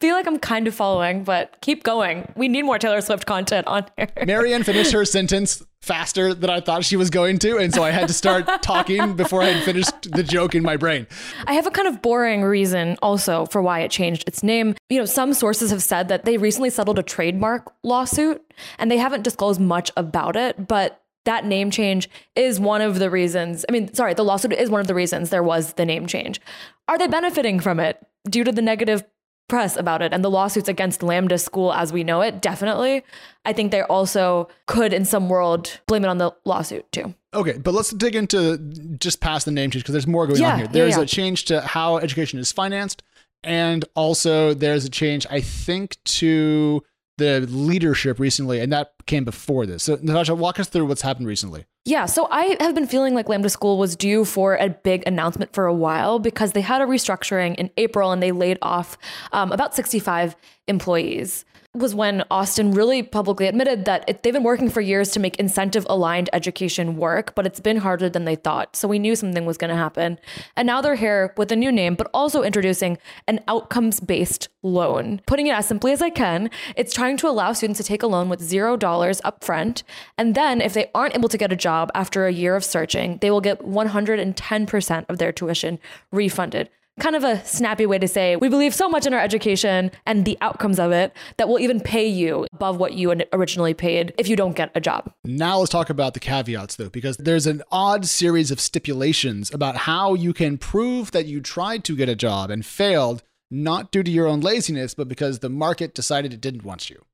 feel 0.00 0.14
like 0.14 0.26
I'm 0.26 0.38
kind 0.38 0.68
of 0.68 0.74
following, 0.74 1.24
but 1.24 1.56
keep 1.60 1.82
going. 1.82 2.30
We 2.36 2.48
need 2.48 2.62
more 2.62 2.78
Taylor 2.78 3.00
Swift 3.00 3.26
content 3.26 3.66
on 3.66 3.86
here. 3.96 4.08
Marianne 4.26 4.62
finished 4.62 4.92
her 4.92 5.04
sentence 5.04 5.62
faster 5.82 6.34
than 6.34 6.50
I 6.50 6.60
thought 6.60 6.84
she 6.84 6.96
was 6.96 7.08
going 7.10 7.38
to, 7.40 7.56
and 7.56 7.72
so 7.72 7.82
I 7.82 7.90
had 7.90 8.08
to 8.08 8.14
start 8.14 8.46
talking 8.62 9.14
before 9.14 9.42
I 9.42 9.46
had 9.46 9.64
finished 9.64 10.10
the 10.12 10.22
joke 10.22 10.54
in 10.54 10.62
my 10.62 10.76
brain. 10.76 11.06
I 11.46 11.54
have 11.54 11.66
a 11.66 11.70
kind 11.70 11.88
of 11.88 12.02
boring 12.02 12.42
reason 12.42 12.96
also 13.00 13.46
for 13.46 13.62
why 13.62 13.80
it 13.80 13.90
changed 13.90 14.24
its 14.26 14.42
name. 14.42 14.74
You 14.90 14.98
know, 14.98 15.04
some 15.04 15.32
sources 15.34 15.70
have 15.70 15.82
said 15.82 16.08
that 16.08 16.24
they 16.24 16.36
recently 16.36 16.70
settled 16.70 16.98
a 16.98 17.02
trademark 17.02 17.72
lawsuit, 17.82 18.42
and 18.78 18.90
they 18.90 18.98
haven't 18.98 19.22
disclosed 19.22 19.60
much 19.60 19.90
about 19.96 20.36
it, 20.36 20.68
but 20.68 21.02
that 21.24 21.44
name 21.44 21.70
change 21.70 22.08
is 22.36 22.58
one 22.58 22.80
of 22.80 22.98
the 22.98 23.10
reasons. 23.10 23.64
I 23.68 23.72
mean, 23.72 23.92
sorry, 23.92 24.14
the 24.14 24.24
lawsuit 24.24 24.52
is 24.52 24.70
one 24.70 24.80
of 24.80 24.86
the 24.86 24.94
reasons 24.94 25.30
there 25.30 25.42
was 25.42 25.74
the 25.74 25.84
name 25.84 26.06
change. 26.06 26.40
Are 26.88 26.96
they 26.98 27.06
benefiting 27.06 27.60
from 27.60 27.80
it 27.80 27.98
due 28.28 28.44
to 28.44 28.52
the 28.52 28.62
negative 28.62 29.04
press 29.48 29.76
about 29.76 30.02
it 30.02 30.12
and 30.12 30.22
the 30.22 30.30
lawsuits 30.30 30.68
against 30.68 31.02
Lambda 31.02 31.38
School 31.38 31.72
as 31.72 31.92
we 31.92 32.04
know 32.04 32.20
it, 32.20 32.40
definitely. 32.40 33.02
I 33.44 33.52
think 33.52 33.72
they 33.72 33.82
also 33.82 34.48
could, 34.66 34.92
in 34.92 35.04
some 35.04 35.28
world, 35.28 35.80
blame 35.86 36.04
it 36.04 36.08
on 36.08 36.18
the 36.18 36.32
lawsuit 36.44 36.90
too. 36.92 37.14
Okay, 37.34 37.58
but 37.58 37.74
let's 37.74 37.90
dig 37.90 38.14
into 38.14 38.58
just 38.98 39.20
past 39.20 39.44
the 39.44 39.50
name 39.50 39.70
change 39.70 39.82
because 39.82 39.92
there's 39.92 40.06
more 40.06 40.26
going 40.26 40.40
yeah, 40.40 40.52
on 40.52 40.58
here. 40.58 40.68
There's 40.68 40.92
yeah, 40.92 40.98
yeah. 40.98 41.02
a 41.02 41.06
change 41.06 41.46
to 41.46 41.60
how 41.60 41.98
education 41.98 42.38
is 42.38 42.52
financed, 42.52 43.02
and 43.42 43.84
also 43.94 44.54
there's 44.54 44.84
a 44.84 44.90
change, 44.90 45.26
I 45.30 45.40
think, 45.40 45.96
to 46.04 46.82
the 47.18 47.40
leadership 47.40 48.18
recently, 48.18 48.60
and 48.60 48.72
that 48.72 48.94
came 49.06 49.24
before 49.24 49.66
this. 49.66 49.82
So, 49.82 49.98
Natasha, 50.00 50.34
walk 50.34 50.58
us 50.58 50.68
through 50.68 50.86
what's 50.86 51.02
happened 51.02 51.26
recently. 51.26 51.66
Yeah, 51.84 52.06
so 52.06 52.28
I 52.30 52.56
have 52.60 52.74
been 52.74 52.86
feeling 52.86 53.14
like 53.14 53.28
Lambda 53.28 53.48
School 53.48 53.78
was 53.78 53.96
due 53.96 54.24
for 54.24 54.56
a 54.56 54.68
big 54.68 55.02
announcement 55.06 55.52
for 55.52 55.66
a 55.66 55.74
while 55.74 56.18
because 56.18 56.52
they 56.52 56.60
had 56.60 56.80
a 56.80 56.84
restructuring 56.84 57.54
in 57.56 57.70
April 57.76 58.12
and 58.12 58.22
they 58.22 58.32
laid 58.32 58.58
off 58.62 58.98
um, 59.32 59.52
about 59.52 59.74
65 59.74 60.36
employees 60.66 61.44
was 61.78 61.94
when 61.94 62.24
Austin 62.30 62.72
really 62.72 63.02
publicly 63.02 63.46
admitted 63.46 63.84
that 63.84 64.04
it, 64.08 64.22
they've 64.22 64.32
been 64.32 64.42
working 64.42 64.68
for 64.68 64.80
years 64.80 65.10
to 65.12 65.20
make 65.20 65.36
incentive 65.36 65.86
aligned 65.88 66.28
education 66.32 66.96
work, 66.96 67.34
but 67.34 67.46
it's 67.46 67.60
been 67.60 67.78
harder 67.78 68.08
than 68.08 68.24
they 68.24 68.36
thought. 68.36 68.76
So 68.76 68.88
we 68.88 68.98
knew 68.98 69.16
something 69.16 69.46
was 69.46 69.58
going 69.58 69.70
to 69.70 69.76
happen. 69.76 70.18
And 70.56 70.66
now 70.66 70.80
they're 70.80 70.96
here 70.96 71.32
with 71.36 71.52
a 71.52 71.56
new 71.56 71.72
name, 71.72 71.94
but 71.94 72.10
also 72.12 72.42
introducing 72.42 72.98
an 73.26 73.40
outcomes 73.48 74.00
based 74.00 74.48
loan. 74.62 75.20
Putting 75.26 75.46
it 75.46 75.54
as 75.54 75.66
simply 75.66 75.92
as 75.92 76.02
I 76.02 76.10
can, 76.10 76.50
it's 76.76 76.94
trying 76.94 77.16
to 77.18 77.28
allow 77.28 77.52
students 77.52 77.78
to 77.78 77.84
take 77.84 78.02
a 78.02 78.06
loan 78.06 78.28
with 78.28 78.40
$0 78.40 78.78
upfront. 78.78 79.82
And 80.16 80.34
then 80.34 80.60
if 80.60 80.74
they 80.74 80.90
aren't 80.94 81.14
able 81.14 81.28
to 81.28 81.38
get 81.38 81.52
a 81.52 81.56
job 81.56 81.90
after 81.94 82.26
a 82.26 82.32
year 82.32 82.56
of 82.56 82.64
searching, 82.64 83.18
they 83.20 83.30
will 83.30 83.40
get 83.40 83.60
110% 83.60 85.06
of 85.08 85.18
their 85.18 85.32
tuition 85.32 85.78
refunded 86.10 86.70
kind 86.98 87.16
of 87.16 87.24
a 87.24 87.44
snappy 87.44 87.86
way 87.86 87.98
to 87.98 88.08
say 88.08 88.36
we 88.36 88.48
believe 88.48 88.74
so 88.74 88.88
much 88.88 89.06
in 89.06 89.14
our 89.14 89.20
education 89.20 89.90
and 90.06 90.24
the 90.24 90.36
outcomes 90.40 90.78
of 90.78 90.92
it 90.92 91.12
that 91.36 91.48
we'll 91.48 91.60
even 91.60 91.80
pay 91.80 92.06
you 92.06 92.46
above 92.52 92.78
what 92.78 92.94
you 92.94 93.14
originally 93.32 93.74
paid 93.74 94.12
if 94.18 94.28
you 94.28 94.36
don't 94.36 94.56
get 94.56 94.70
a 94.74 94.80
job. 94.80 95.12
Now 95.24 95.58
let's 95.58 95.70
talk 95.70 95.90
about 95.90 96.14
the 96.14 96.20
caveats 96.20 96.76
though, 96.76 96.90
because 96.90 97.16
there's 97.16 97.46
an 97.46 97.62
odd 97.70 98.06
series 98.06 98.50
of 98.50 98.60
stipulations 98.60 99.52
about 99.52 99.76
how 99.76 100.14
you 100.14 100.32
can 100.32 100.58
prove 100.58 101.12
that 101.12 101.26
you 101.26 101.40
tried 101.40 101.84
to 101.84 101.96
get 101.96 102.08
a 102.08 102.16
job 102.16 102.50
and 102.50 102.64
failed, 102.64 103.22
not 103.50 103.90
due 103.90 104.02
to 104.02 104.10
your 104.10 104.26
own 104.26 104.40
laziness, 104.40 104.94
but 104.94 105.08
because 105.08 105.38
the 105.38 105.48
market 105.48 105.94
decided 105.94 106.32
it 106.32 106.40
didn't 106.40 106.64
want 106.64 106.90
you. 106.90 107.04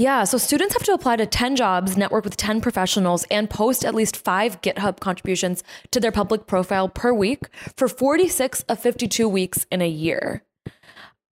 Yeah, 0.00 0.24
so 0.24 0.38
students 0.38 0.72
have 0.72 0.82
to 0.84 0.94
apply 0.94 1.16
to 1.16 1.26
10 1.26 1.56
jobs, 1.56 1.94
network 1.94 2.24
with 2.24 2.38
10 2.38 2.62
professionals, 2.62 3.26
and 3.30 3.50
post 3.50 3.84
at 3.84 3.94
least 3.94 4.16
five 4.16 4.58
GitHub 4.62 4.98
contributions 4.98 5.62
to 5.90 6.00
their 6.00 6.10
public 6.10 6.46
profile 6.46 6.88
per 6.88 7.12
week 7.12 7.42
for 7.76 7.86
46 7.86 8.62
of 8.62 8.80
52 8.80 9.28
weeks 9.28 9.66
in 9.70 9.82
a 9.82 9.88
year. 9.88 10.42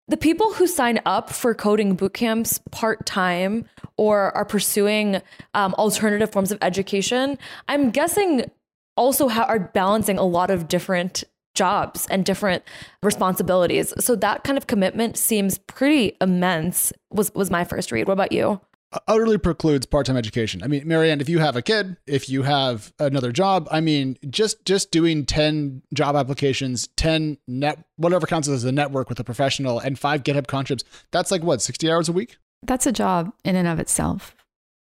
The 0.08 0.18
people 0.18 0.52
who 0.52 0.66
sign 0.66 1.00
up 1.06 1.30
for 1.30 1.54
coding 1.54 1.96
bootcamps 1.96 2.60
part 2.70 3.06
time 3.06 3.64
or 3.96 4.36
are 4.36 4.44
pursuing 4.44 5.22
um, 5.54 5.72
alternative 5.78 6.30
forms 6.30 6.52
of 6.52 6.58
education, 6.60 7.38
I'm 7.68 7.90
guessing 7.90 8.50
also 8.98 9.28
ha- 9.28 9.46
are 9.48 9.60
balancing 9.60 10.18
a 10.18 10.24
lot 10.24 10.50
of 10.50 10.68
different 10.68 11.24
jobs 11.58 12.06
and 12.10 12.24
different 12.24 12.62
responsibilities. 13.02 13.92
So 13.98 14.16
that 14.16 14.44
kind 14.44 14.56
of 14.56 14.66
commitment 14.66 15.16
seems 15.16 15.58
pretty 15.58 16.16
immense. 16.20 16.92
Was 17.10 17.34
was 17.34 17.50
my 17.50 17.64
first 17.64 17.92
read. 17.92 18.06
What 18.06 18.14
about 18.14 18.32
you? 18.32 18.60
utterly 19.06 19.36
precludes 19.36 19.84
part-time 19.84 20.16
education. 20.16 20.62
I 20.62 20.66
mean, 20.66 20.88
Marianne, 20.88 21.20
if 21.20 21.28
you 21.28 21.40
have 21.40 21.56
a 21.56 21.62
kid, 21.62 21.96
if 22.06 22.30
you 22.30 22.42
have 22.42 22.92
another 22.98 23.32
job, 23.32 23.68
I 23.70 23.80
mean, 23.80 24.16
just 24.30 24.64
just 24.64 24.90
doing 24.90 25.26
10 25.26 25.82
job 25.92 26.16
applications, 26.16 26.88
10 26.96 27.36
net 27.46 27.84
whatever 27.96 28.26
counts 28.26 28.48
as 28.48 28.64
a 28.64 28.72
network 28.72 29.08
with 29.08 29.20
a 29.20 29.24
professional 29.24 29.78
and 29.78 29.98
5 29.98 30.22
GitHub 30.22 30.46
contribs, 30.46 30.84
that's 31.10 31.30
like 31.30 31.42
what, 31.42 31.60
60 31.60 31.90
hours 31.90 32.08
a 32.08 32.12
week? 32.12 32.38
That's 32.62 32.86
a 32.86 32.92
job 32.92 33.32
in 33.44 33.56
and 33.56 33.68
of 33.68 33.78
itself. 33.78 34.34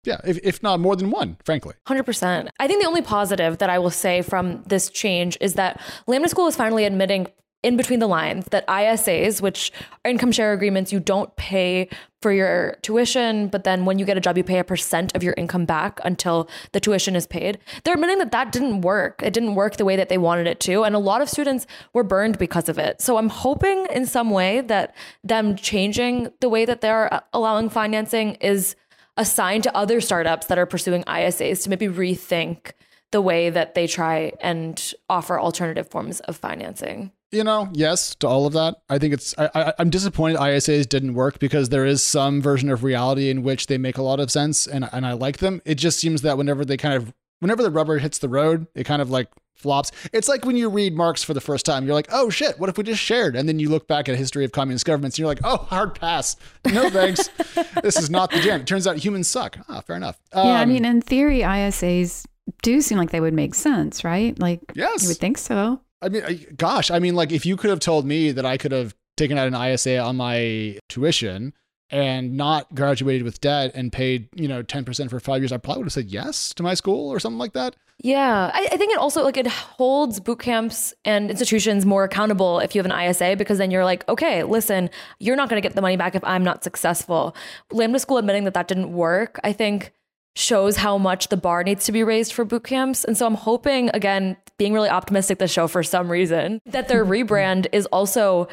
Yeah, 0.03 0.19
if, 0.25 0.37
if 0.43 0.61
not 0.61 0.79
more 0.79 0.95
than 0.95 1.11
one, 1.11 1.37
frankly. 1.45 1.75
100%. 1.87 2.49
I 2.59 2.67
think 2.67 2.81
the 2.81 2.87
only 2.87 3.01
positive 3.01 3.59
that 3.59 3.69
I 3.69 3.79
will 3.79 3.89
say 3.89 4.21
from 4.21 4.63
this 4.63 4.89
change 4.89 5.37
is 5.39 5.53
that 5.53 5.79
Lambda 6.07 6.29
School 6.29 6.47
is 6.47 6.55
finally 6.55 6.85
admitting 6.85 7.27
in 7.63 7.77
between 7.77 7.99
the 7.99 8.07
lines 8.07 8.45
that 8.51 8.67
ISAs, 8.67 9.41
which 9.41 9.71
are 10.03 10.11
income 10.11 10.33
share 10.33 10.51
agreements, 10.51 10.91
you 10.91 10.99
don't 10.99 11.33
pay 11.37 11.87
for 12.21 12.31
your 12.31 12.75
tuition, 12.81 13.47
but 13.47 13.63
then 13.63 13.85
when 13.85 13.99
you 13.99 14.05
get 14.05 14.17
a 14.17 14.21
job, 14.21 14.37
you 14.37 14.43
pay 14.43 14.59
a 14.59 14.63
percent 14.63 15.15
of 15.15 15.23
your 15.23 15.33
income 15.37 15.65
back 15.65 15.99
until 16.03 16.49
the 16.73 16.79
tuition 16.79 17.15
is 17.15 17.25
paid. 17.25 17.59
They're 17.83 17.93
admitting 17.93 18.19
that 18.19 18.31
that 18.31 18.51
didn't 18.51 18.81
work. 18.81 19.21
It 19.23 19.33
didn't 19.33 19.55
work 19.55 19.77
the 19.77 19.85
way 19.85 19.95
that 19.95 20.09
they 20.09 20.17
wanted 20.17 20.47
it 20.47 20.59
to. 20.61 20.83
And 20.83 20.93
a 20.93 20.99
lot 20.99 21.21
of 21.21 21.29
students 21.29 21.65
were 21.93 22.03
burned 22.03 22.37
because 22.37 22.69
of 22.69 22.77
it. 22.77 23.01
So 23.01 23.17
I'm 23.17 23.29
hoping 23.29 23.87
in 23.91 24.05
some 24.05 24.29
way 24.29 24.61
that 24.61 24.95
them 25.23 25.55
changing 25.55 26.31
the 26.41 26.49
way 26.49 26.65
that 26.65 26.81
they're 26.81 27.21
allowing 27.33 27.69
financing 27.69 28.35
is 28.35 28.75
assigned 29.17 29.63
to 29.63 29.75
other 29.75 30.01
startups 30.01 30.47
that 30.47 30.57
are 30.57 30.65
pursuing 30.65 31.03
ISAs 31.03 31.63
to 31.63 31.69
maybe 31.69 31.87
rethink 31.87 32.71
the 33.11 33.21
way 33.21 33.49
that 33.49 33.75
they 33.75 33.87
try 33.87 34.33
and 34.41 34.93
offer 35.09 35.39
alternative 35.39 35.89
forms 35.89 36.19
of 36.21 36.35
financing. 36.35 37.11
You 37.31 37.43
know, 37.43 37.69
yes 37.73 38.13
to 38.15 38.27
all 38.27 38.45
of 38.45 38.53
that. 38.53 38.75
I 38.89 38.99
think 38.99 39.13
it's. 39.13 39.33
I, 39.39 39.73
I'm 39.79 39.89
disappointed 39.89 40.37
ISAs 40.37 40.87
didn't 40.87 41.15
work 41.15 41.39
because 41.39 41.69
there 41.69 41.85
is 41.85 42.03
some 42.03 42.41
version 42.41 42.69
of 42.69 42.83
reality 42.83 43.29
in 43.29 43.41
which 43.41 43.65
they 43.67 43.79
make 43.79 43.97
a 43.97 44.03
lot 44.03 44.19
of 44.19 44.29
sense, 44.29 44.67
and 44.67 44.87
and 44.93 45.03
I 45.03 45.13
like 45.13 45.37
them. 45.37 45.59
It 45.65 45.75
just 45.75 45.99
seems 45.99 46.21
that 46.21 46.37
whenever 46.37 46.63
they 46.63 46.77
kind 46.77 46.93
of, 46.93 47.11
whenever 47.39 47.63
the 47.63 47.71
rubber 47.71 47.97
hits 47.97 48.19
the 48.19 48.29
road, 48.29 48.67
it 48.75 48.83
kind 48.83 49.01
of 49.01 49.09
like 49.09 49.29
flops. 49.63 49.91
It's 50.11 50.27
like 50.27 50.45
when 50.45 50.55
you 50.55 50.69
read 50.69 50.95
Marx 50.95 51.23
for 51.23 51.33
the 51.33 51.41
first 51.41 51.65
time, 51.65 51.85
you're 51.85 51.95
like, 51.95 52.09
oh 52.11 52.29
shit, 52.29 52.59
what 52.59 52.69
if 52.69 52.77
we 52.77 52.83
just 52.83 53.01
shared? 53.01 53.35
And 53.35 53.49
then 53.49 53.57
you 53.57 53.69
look 53.69 53.87
back 53.87 54.07
at 54.07 54.13
a 54.13 54.17
history 54.17 54.45
of 54.45 54.51
communist 54.51 54.85
governments 54.85 55.15
and 55.15 55.19
you're 55.19 55.27
like, 55.27 55.41
oh, 55.43 55.57
hard 55.57 55.95
pass. 55.95 56.35
No 56.71 56.89
thanks. 56.89 57.29
this 57.81 57.97
is 57.97 58.09
not 58.09 58.29
the 58.29 58.39
jam. 58.39 58.61
It 58.61 58.67
turns 58.67 58.85
out 58.85 58.97
humans 58.97 59.27
suck. 59.27 59.57
Ah, 59.67 59.81
fair 59.81 59.95
enough. 59.95 60.19
Um, 60.31 60.47
yeah, 60.47 60.59
I 60.59 60.63
um, 60.63 60.69
mean, 60.69 60.85
in 60.85 61.01
theory, 61.01 61.39
ISAs 61.39 62.25
do 62.61 62.81
seem 62.81 62.97
like 62.97 63.11
they 63.11 63.21
would 63.21 63.33
make 63.33 63.55
sense, 63.55 64.03
right? 64.03 64.37
Like, 64.37 64.59
yes. 64.75 65.01
you 65.01 65.09
would 65.09 65.17
think 65.17 65.37
so. 65.37 65.79
I 66.01 66.09
mean, 66.09 66.45
gosh, 66.57 66.91
I 66.91 66.99
mean, 66.99 67.15
like 67.15 67.31
if 67.31 67.45
you 67.45 67.55
could 67.55 67.69
have 67.69 67.79
told 67.79 68.05
me 68.05 68.31
that 68.31 68.45
I 68.45 68.57
could 68.57 68.73
have 68.73 68.93
taken 69.15 69.37
out 69.37 69.47
an 69.47 69.55
ISA 69.55 69.99
on 69.99 70.17
my 70.17 70.77
tuition 70.89 71.53
and 71.89 72.35
not 72.35 72.73
graduated 72.75 73.23
with 73.23 73.39
debt 73.39 73.71
and 73.75 73.91
paid, 73.91 74.27
you 74.35 74.47
know, 74.47 74.63
10% 74.63 75.09
for 75.09 75.19
five 75.19 75.41
years, 75.41 75.51
I 75.51 75.57
probably 75.57 75.81
would 75.81 75.87
have 75.87 75.93
said 75.93 76.09
yes 76.09 76.53
to 76.55 76.63
my 76.63 76.73
school 76.73 77.09
or 77.09 77.19
something 77.19 77.37
like 77.37 77.53
that. 77.53 77.75
Yeah. 78.03 78.51
I, 78.53 78.67
I 78.73 78.77
think 78.77 78.91
it 78.91 78.99
also 78.99 79.23
like 79.23 79.37
it 79.37 79.47
holds 79.47 80.19
boot 80.19 80.39
camps 80.39 80.93
and 81.05 81.31
institutions 81.31 81.85
more 81.85 82.03
accountable 82.03 82.59
if 82.59 82.75
you 82.75 82.83
have 82.83 82.91
an 82.91 83.09
ISA 83.09 83.35
because 83.37 83.57
then 83.57 83.71
you're 83.71 83.85
like, 83.85 84.07
okay, 84.09 84.43
listen, 84.43 84.89
you're 85.19 85.37
not 85.37 85.49
going 85.49 85.59
to 85.59 85.65
get 85.65 85.73
the 85.73 85.81
money 85.81 85.95
back 85.95 86.13
if 86.13 86.23
I'm 86.25 86.43
not 86.43 86.65
successful. 86.65 87.33
Lambda 87.71 87.99
School 87.99 88.17
admitting 88.17 88.43
that 88.43 88.53
that 88.55 88.67
didn't 88.67 88.91
work, 88.91 89.39
I 89.45 89.53
think 89.53 89.93
shows 90.35 90.75
how 90.77 90.97
much 90.97 91.29
the 91.29 91.37
bar 91.37 91.63
needs 91.63 91.85
to 91.85 91.93
be 91.93 92.03
raised 92.03 92.33
for 92.33 92.43
boot 92.43 92.65
camps. 92.65 93.05
And 93.05 93.17
so 93.17 93.25
I'm 93.25 93.35
hoping, 93.35 93.89
again, 93.93 94.35
being 94.57 94.73
really 94.73 94.89
optimistic 94.89 95.39
the 95.39 95.47
show 95.47 95.67
for 95.67 95.81
some 95.81 96.11
reason, 96.11 96.59
that 96.65 96.89
their 96.89 97.05
rebrand 97.15 97.67
is 97.71 97.85
also 97.87 98.49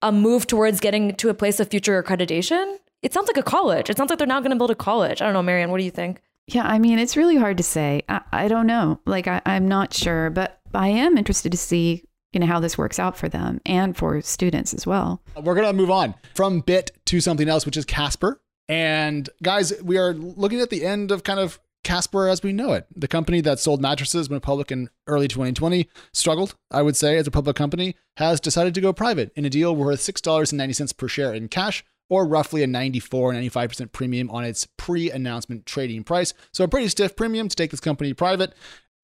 a 0.00 0.10
move 0.10 0.46
towards 0.46 0.80
getting 0.80 1.14
to 1.16 1.28
a 1.28 1.34
place 1.34 1.60
of 1.60 1.68
future 1.68 2.02
accreditation. 2.02 2.76
It 3.02 3.12
sounds 3.12 3.26
like 3.26 3.36
a 3.36 3.42
college. 3.42 3.90
It 3.90 3.98
sounds 3.98 4.08
like 4.08 4.18
they're 4.18 4.26
now 4.26 4.40
going 4.40 4.52
to 4.52 4.56
build 4.56 4.70
a 4.70 4.74
college. 4.74 5.20
I 5.20 5.26
don't 5.26 5.34
know, 5.34 5.42
Marianne, 5.42 5.70
what 5.70 5.78
do 5.78 5.84
you 5.84 5.90
think? 5.90 6.22
Yeah, 6.48 6.66
I 6.66 6.78
mean, 6.78 6.98
it's 6.98 7.16
really 7.16 7.36
hard 7.36 7.56
to 7.56 7.62
say. 7.62 8.02
I, 8.08 8.20
I 8.32 8.48
don't 8.48 8.66
know. 8.66 9.00
Like, 9.04 9.26
I, 9.26 9.42
I'm 9.44 9.66
not 9.66 9.92
sure, 9.92 10.30
but 10.30 10.60
I 10.74 10.88
am 10.88 11.18
interested 11.18 11.50
to 11.52 11.58
see 11.58 12.04
you 12.32 12.40
know 12.40 12.46
how 12.46 12.60
this 12.60 12.76
works 12.76 12.98
out 12.98 13.16
for 13.16 13.30
them 13.30 13.62
and 13.64 13.96
for 13.96 14.20
students 14.20 14.74
as 14.74 14.86
well. 14.86 15.22
We're 15.40 15.54
gonna 15.54 15.72
move 15.72 15.90
on 15.90 16.14
from 16.34 16.60
Bit 16.60 16.90
to 17.06 17.20
something 17.20 17.48
else, 17.48 17.64
which 17.64 17.78
is 17.78 17.86
Casper. 17.86 18.40
And 18.68 19.30
guys, 19.42 19.72
we 19.82 19.96
are 19.96 20.12
looking 20.12 20.60
at 20.60 20.68
the 20.68 20.84
end 20.84 21.10
of 21.10 21.24
kind 21.24 21.40
of 21.40 21.58
Casper 21.82 22.28
as 22.28 22.42
we 22.42 22.52
know 22.52 22.72
it. 22.72 22.86
The 22.94 23.08
company 23.08 23.40
that 23.42 23.58
sold 23.58 23.80
mattresses 23.80 24.28
when 24.28 24.40
public 24.40 24.70
in 24.70 24.90
early 25.06 25.28
2020 25.28 25.88
struggled, 26.12 26.56
I 26.70 26.82
would 26.82 26.96
say, 26.96 27.16
as 27.16 27.26
a 27.26 27.30
public 27.30 27.56
company, 27.56 27.96
has 28.16 28.38
decided 28.40 28.74
to 28.74 28.80
go 28.80 28.92
private 28.92 29.32
in 29.36 29.44
a 29.44 29.50
deal 29.50 29.74
worth 29.74 30.00
$6.90 30.00 30.96
per 30.96 31.08
share 31.08 31.32
in 31.32 31.48
cash, 31.48 31.84
or 32.08 32.26
roughly 32.26 32.62
a 32.62 32.66
94 32.66 33.32
95% 33.32 33.92
premium 33.92 34.30
on 34.30 34.44
its 34.44 34.66
pre 34.76 35.10
announcement 35.10 35.66
trading 35.66 36.04
price. 36.04 36.34
So, 36.52 36.64
a 36.64 36.68
pretty 36.68 36.88
stiff 36.88 37.16
premium 37.16 37.48
to 37.48 37.56
take 37.56 37.70
this 37.70 37.80
company 37.80 38.12
private. 38.14 38.54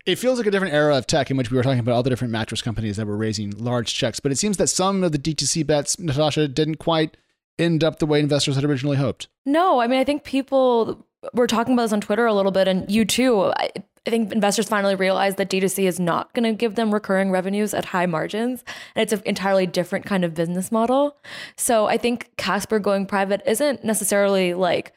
It 0.05 0.17
feels 0.17 0.39
like 0.39 0.49
a 0.49 0.51
different 0.51 0.75
era 0.75 0.97
of 0.97 1.07
tech 1.07 1.31
in 1.31 1.37
which 1.37 1.51
we 1.51 1.57
were 1.57 1.63
talking 1.63 1.79
about 1.79 1.95
all 1.95 2.03
the 2.03 2.11
different 2.11 2.33
mattress 2.33 2.61
companies 2.61 2.97
that 2.97 3.07
were 3.07 3.17
raising 3.17 3.51
large 3.53 3.95
checks, 3.95 4.19
but 4.19 4.33
it 4.33 4.37
seems 4.37 4.57
that 4.57 4.67
some 4.67 5.05
of 5.05 5.13
the 5.13 5.19
DTC 5.19 5.65
bets, 5.65 5.97
Natasha, 5.97 6.49
didn't 6.49 6.77
quite 6.77 7.17
end 7.57 7.85
up 7.85 8.01
the 8.01 8.07
way 8.07 8.19
investors 8.19 8.57
had 8.57 8.65
originally 8.65 8.97
hoped. 8.97 9.29
No, 9.47 9.81
I 9.81 9.87
mean, 9.87 10.01
I 10.01 10.05
think 10.05 10.25
people 10.25 11.07
were 11.33 11.47
talking 11.47 11.75
about 11.75 11.85
this 11.85 11.93
on 11.93 12.01
Twitter 12.01 12.27
a 12.27 12.35
little 12.35 12.53
bit, 12.53 12.69
and 12.69 12.91
you 12.91 13.05
too. 13.05 13.53
I, 13.57 13.71
I 14.07 14.11
think 14.11 14.33
investors 14.33 14.69
finally 14.69 14.97
realized 14.97 15.37
that 15.37 15.49
D2C 15.49 15.85
is 15.85 16.01
not 16.01 16.33
going 16.35 16.43
to 16.43 16.53
give 16.53 16.75
them 16.75 16.93
recurring 16.93 17.31
revenues 17.31 17.73
at 17.73 17.85
high 17.87 18.07
margins. 18.07 18.65
And 18.97 19.03
it's 19.03 19.13
an 19.13 19.23
entirely 19.25 19.65
different 19.65 20.05
kind 20.05 20.25
of 20.25 20.35
business 20.35 20.73
model. 20.73 21.17
So 21.57 21.87
I 21.87 21.99
think 21.99 22.31
Casper 22.37 22.81
going 22.81 23.07
private 23.07 23.43
isn't 23.47 23.85
necessarily 23.85 24.55
like 24.55 24.93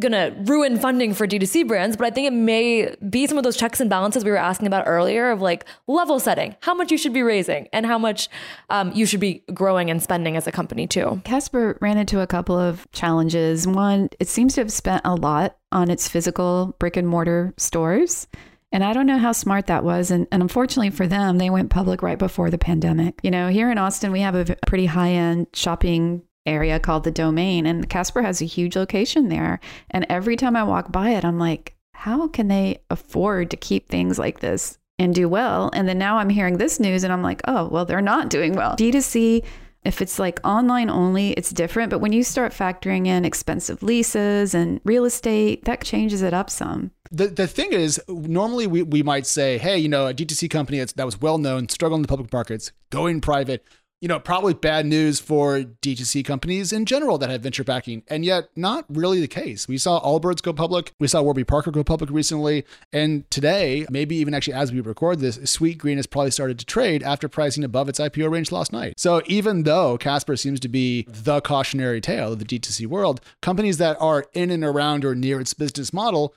gonna 0.00 0.34
ruin 0.44 0.78
funding 0.78 1.14
for 1.14 1.26
D2C 1.26 1.68
brands, 1.68 1.96
but 1.96 2.06
I 2.06 2.10
think 2.10 2.26
it 2.26 2.32
may 2.32 2.94
be 3.08 3.26
some 3.26 3.38
of 3.38 3.44
those 3.44 3.56
checks 3.56 3.80
and 3.80 3.88
balances 3.88 4.24
we 4.24 4.30
were 4.30 4.36
asking 4.36 4.66
about 4.66 4.84
earlier 4.86 5.30
of 5.30 5.40
like 5.40 5.64
level 5.86 6.18
setting, 6.18 6.56
how 6.60 6.74
much 6.74 6.90
you 6.90 6.98
should 6.98 7.12
be 7.12 7.22
raising 7.22 7.68
and 7.72 7.86
how 7.86 7.98
much 7.98 8.28
um, 8.70 8.92
you 8.92 9.06
should 9.06 9.20
be 9.20 9.44
growing 9.52 9.90
and 9.90 10.02
spending 10.02 10.36
as 10.36 10.46
a 10.46 10.52
company 10.52 10.86
too. 10.86 11.20
Casper 11.24 11.78
ran 11.80 11.98
into 11.98 12.20
a 12.20 12.26
couple 12.26 12.58
of 12.58 12.90
challenges. 12.92 13.66
One, 13.66 14.08
it 14.18 14.28
seems 14.28 14.54
to 14.54 14.62
have 14.62 14.72
spent 14.72 15.02
a 15.04 15.14
lot 15.14 15.56
on 15.72 15.90
its 15.90 16.08
physical 16.08 16.74
brick 16.78 16.96
and 16.96 17.06
mortar 17.06 17.54
stores. 17.56 18.26
And 18.72 18.84
I 18.84 18.92
don't 18.92 19.06
know 19.06 19.18
how 19.18 19.32
smart 19.32 19.66
that 19.66 19.82
was. 19.82 20.10
And, 20.10 20.28
and, 20.30 20.42
unfortunately 20.42 20.90
for 20.90 21.06
them, 21.06 21.38
they 21.38 21.50
went 21.50 21.70
public 21.70 22.02
right 22.02 22.18
before 22.18 22.50
the 22.50 22.58
pandemic. 22.58 23.18
You 23.22 23.30
know, 23.30 23.48
here 23.48 23.70
in 23.70 23.78
Austin, 23.78 24.12
we 24.12 24.20
have 24.20 24.36
a 24.36 24.56
pretty 24.66 24.86
high 24.86 25.10
end 25.10 25.48
shopping 25.52 26.22
area 26.46 26.80
called 26.80 27.04
the 27.04 27.10
Domain, 27.10 27.66
and 27.66 27.88
Casper 27.88 28.22
has 28.22 28.40
a 28.40 28.46
huge 28.46 28.76
location 28.76 29.28
there. 29.28 29.60
And 29.90 30.06
every 30.08 30.36
time 30.36 30.56
I 30.56 30.64
walk 30.64 30.90
by 30.90 31.10
it, 31.10 31.24
I'm 31.24 31.38
like, 31.38 31.76
how 31.94 32.28
can 32.28 32.48
they 32.48 32.82
afford 32.90 33.50
to 33.50 33.56
keep 33.56 33.88
things 33.88 34.18
like 34.18 34.40
this 34.40 34.78
and 34.98 35.14
do 35.14 35.28
well? 35.28 35.70
And 35.72 35.88
then 35.88 35.98
now 35.98 36.18
I'm 36.18 36.30
hearing 36.30 36.58
this 36.58 36.80
news, 36.80 37.04
and 37.04 37.12
I'm 37.12 37.22
like, 37.22 37.42
oh, 37.46 37.68
well, 37.68 37.84
they're 37.84 38.00
not 38.00 38.30
doing 38.30 38.54
well. 38.54 38.76
D2C 38.76 39.44
if 39.84 40.02
it's 40.02 40.18
like 40.18 40.40
online 40.44 40.90
only, 40.90 41.30
it's 41.32 41.50
different. 41.50 41.90
But 41.90 42.00
when 42.00 42.12
you 42.12 42.22
start 42.22 42.52
factoring 42.52 43.06
in 43.06 43.24
expensive 43.24 43.82
leases 43.82 44.54
and 44.54 44.80
real 44.84 45.04
estate, 45.04 45.64
that 45.64 45.82
changes 45.82 46.22
it 46.22 46.34
up 46.34 46.50
some. 46.50 46.90
The, 47.10 47.28
the 47.28 47.46
thing 47.46 47.72
is, 47.72 48.00
normally 48.08 48.66
we, 48.66 48.82
we 48.82 49.02
might 49.02 49.26
say, 49.26 49.58
hey, 49.58 49.78
you 49.78 49.88
know, 49.88 50.06
a 50.06 50.14
D2C 50.14 50.50
company 50.50 50.78
that's, 50.78 50.92
that 50.92 51.06
was 51.06 51.20
well 51.20 51.38
known, 51.38 51.68
struggling 51.68 52.00
in 52.00 52.02
the 52.02 52.08
public 52.08 52.32
markets, 52.32 52.72
going 52.90 53.20
private, 53.20 53.64
you 54.00 54.08
know, 54.08 54.18
probably 54.18 54.54
bad 54.54 54.86
news 54.86 55.20
for 55.20 55.60
D2C 55.60 56.24
companies 56.24 56.72
in 56.72 56.86
general 56.86 57.18
that 57.18 57.28
have 57.28 57.42
venture 57.42 57.64
backing, 57.64 58.02
and 58.08 58.24
yet 58.24 58.48
not 58.56 58.86
really 58.88 59.20
the 59.20 59.28
case. 59.28 59.68
We 59.68 59.76
saw 59.78 60.00
Allbirds 60.00 60.42
go 60.42 60.52
public, 60.52 60.92
we 60.98 61.06
saw 61.06 61.22
Warby 61.22 61.44
Parker 61.44 61.70
go 61.70 61.84
public 61.84 62.10
recently, 62.10 62.64
and 62.92 63.30
today, 63.30 63.86
maybe 63.90 64.16
even 64.16 64.32
actually 64.32 64.54
as 64.54 64.72
we 64.72 64.80
record 64.80 65.20
this, 65.20 65.36
Sweetgreen 65.38 65.96
has 65.96 66.06
probably 66.06 66.30
started 66.30 66.58
to 66.58 66.64
trade 66.64 67.02
after 67.02 67.28
pricing 67.28 67.62
above 67.62 67.88
its 67.88 68.00
IPO 68.00 68.30
range 68.30 68.50
last 68.50 68.72
night. 68.72 68.94
So 68.96 69.22
even 69.26 69.64
though 69.64 69.98
Casper 69.98 70.36
seems 70.36 70.60
to 70.60 70.68
be 70.68 71.06
the 71.06 71.40
cautionary 71.42 72.00
tale 72.00 72.32
of 72.32 72.38
the 72.38 72.44
D2C 72.44 72.86
world, 72.86 73.20
companies 73.42 73.76
that 73.78 73.98
are 74.00 74.26
in 74.32 74.50
and 74.50 74.64
around 74.64 75.04
or 75.04 75.14
near 75.14 75.40
its 75.40 75.52
business 75.52 75.92
model 75.92 76.34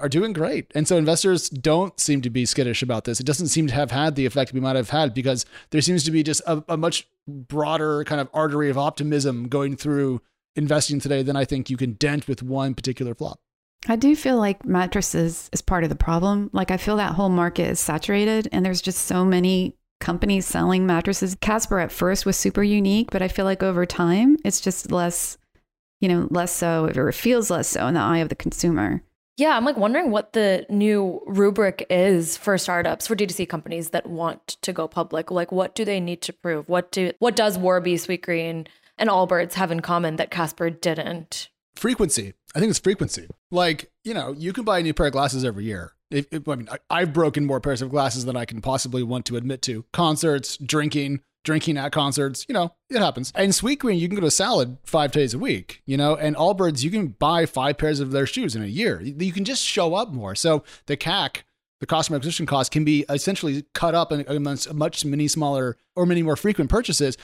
are 0.00 0.08
doing 0.08 0.32
great. 0.32 0.70
And 0.74 0.86
so 0.86 0.96
investors 0.96 1.48
don't 1.48 1.98
seem 1.98 2.20
to 2.22 2.30
be 2.30 2.46
skittish 2.46 2.82
about 2.82 3.04
this. 3.04 3.20
It 3.20 3.26
doesn't 3.26 3.48
seem 3.48 3.66
to 3.68 3.74
have 3.74 3.90
had 3.90 4.14
the 4.14 4.26
effect 4.26 4.52
we 4.52 4.60
might 4.60 4.76
have 4.76 4.90
had 4.90 5.14
because 5.14 5.46
there 5.70 5.80
seems 5.80 6.04
to 6.04 6.10
be 6.10 6.22
just 6.22 6.42
a, 6.46 6.62
a 6.68 6.76
much 6.76 7.08
broader 7.26 8.04
kind 8.04 8.20
of 8.20 8.28
artery 8.32 8.70
of 8.70 8.78
optimism 8.78 9.48
going 9.48 9.76
through 9.76 10.20
investing 10.54 11.00
today 11.00 11.22
than 11.22 11.36
I 11.36 11.44
think 11.44 11.70
you 11.70 11.76
can 11.76 11.92
dent 11.94 12.28
with 12.28 12.42
one 12.42 12.74
particular 12.74 13.14
flop. 13.14 13.40
I 13.88 13.96
do 13.96 14.16
feel 14.16 14.36
like 14.36 14.64
mattresses 14.64 15.48
is 15.52 15.62
part 15.62 15.84
of 15.84 15.90
the 15.90 15.96
problem. 15.96 16.50
Like 16.52 16.70
I 16.70 16.76
feel 16.76 16.96
that 16.96 17.14
whole 17.14 17.28
market 17.28 17.70
is 17.70 17.80
saturated 17.80 18.48
and 18.50 18.64
there's 18.64 18.82
just 18.82 19.04
so 19.04 19.24
many 19.24 19.76
companies 20.00 20.46
selling 20.46 20.86
mattresses. 20.86 21.36
Casper 21.40 21.78
at 21.78 21.92
first 21.92 22.26
was 22.26 22.36
super 22.36 22.62
unique, 22.62 23.10
but 23.10 23.22
I 23.22 23.28
feel 23.28 23.44
like 23.44 23.62
over 23.62 23.86
time 23.86 24.36
it's 24.44 24.60
just 24.60 24.90
less, 24.90 25.38
you 26.00 26.08
know, 26.08 26.26
less 26.30 26.52
so 26.52 26.90
or 26.96 27.08
it 27.08 27.14
feels 27.14 27.50
less 27.50 27.68
so 27.68 27.86
in 27.86 27.94
the 27.94 28.00
eye 28.00 28.18
of 28.18 28.28
the 28.28 28.34
consumer. 28.34 29.02
Yeah, 29.36 29.54
I'm 29.54 29.66
like 29.66 29.76
wondering 29.76 30.10
what 30.10 30.32
the 30.32 30.64
new 30.70 31.20
rubric 31.26 31.86
is 31.90 32.38
for 32.38 32.56
startups, 32.56 33.06
for 33.06 33.14
D2C 33.14 33.48
companies 33.48 33.90
that 33.90 34.06
want 34.06 34.46
to 34.62 34.72
go 34.72 34.88
public. 34.88 35.30
Like 35.30 35.52
what 35.52 35.74
do 35.74 35.84
they 35.84 36.00
need 36.00 36.22
to 36.22 36.32
prove? 36.32 36.68
What 36.68 36.90
do 36.90 37.12
what 37.18 37.36
does 37.36 37.58
Warby, 37.58 37.96
Sweetgreen, 37.96 38.66
and 38.96 39.10
Allbirds 39.10 39.54
have 39.54 39.70
in 39.70 39.80
common 39.80 40.16
that 40.16 40.30
Casper 40.30 40.70
didn't? 40.70 41.50
Frequency. 41.74 42.32
I 42.54 42.60
think 42.60 42.70
it's 42.70 42.78
frequency. 42.78 43.28
Like, 43.50 43.90
you 44.02 44.14
know, 44.14 44.32
you 44.32 44.54
can 44.54 44.64
buy 44.64 44.78
a 44.78 44.82
new 44.82 44.94
pair 44.94 45.06
of 45.06 45.12
glasses 45.12 45.44
every 45.44 45.64
year. 45.64 45.92
If, 46.10 46.26
if, 46.30 46.48
I 46.48 46.54
mean, 46.54 46.68
I, 46.70 46.78
I've 46.88 47.12
broken 47.12 47.44
more 47.44 47.60
pairs 47.60 47.82
of 47.82 47.90
glasses 47.90 48.24
than 48.24 48.36
I 48.36 48.46
can 48.46 48.62
possibly 48.62 49.02
want 49.02 49.26
to 49.26 49.36
admit 49.36 49.60
to. 49.62 49.84
Concerts, 49.92 50.56
drinking, 50.56 51.20
drinking 51.46 51.78
at 51.78 51.92
concerts, 51.92 52.44
you 52.48 52.52
know, 52.52 52.74
it 52.90 52.98
happens. 52.98 53.32
And 53.34 53.54
Sweet 53.54 53.80
Sweetgreen, 53.80 53.98
you 53.98 54.08
can 54.08 54.16
go 54.16 54.20
to 54.20 54.30
salad 54.30 54.76
five 54.84 55.12
days 55.12 55.32
a 55.32 55.38
week, 55.38 55.80
you 55.86 55.96
know, 55.96 56.14
and 56.14 56.36
Allbirds, 56.36 56.82
you 56.82 56.90
can 56.90 57.08
buy 57.08 57.46
five 57.46 57.78
pairs 57.78 58.00
of 58.00 58.10
their 58.10 58.26
shoes 58.26 58.54
in 58.54 58.62
a 58.62 58.66
year. 58.66 59.00
You 59.00 59.32
can 59.32 59.44
just 59.44 59.64
show 59.64 59.94
up 59.94 60.12
more. 60.12 60.34
So 60.34 60.64
the 60.86 60.96
CAC, 60.96 61.44
the 61.80 61.86
customer 61.86 62.16
acquisition 62.16 62.44
cost, 62.44 62.72
can 62.72 62.84
be 62.84 63.06
essentially 63.08 63.64
cut 63.72 63.94
up 63.94 64.12
amongst 64.12 64.74
much 64.74 65.04
many 65.06 65.28
smaller 65.28 65.78
or 65.94 66.04
many 66.04 66.22
more 66.22 66.36
frequent 66.36 66.68
purchases. 66.68 67.16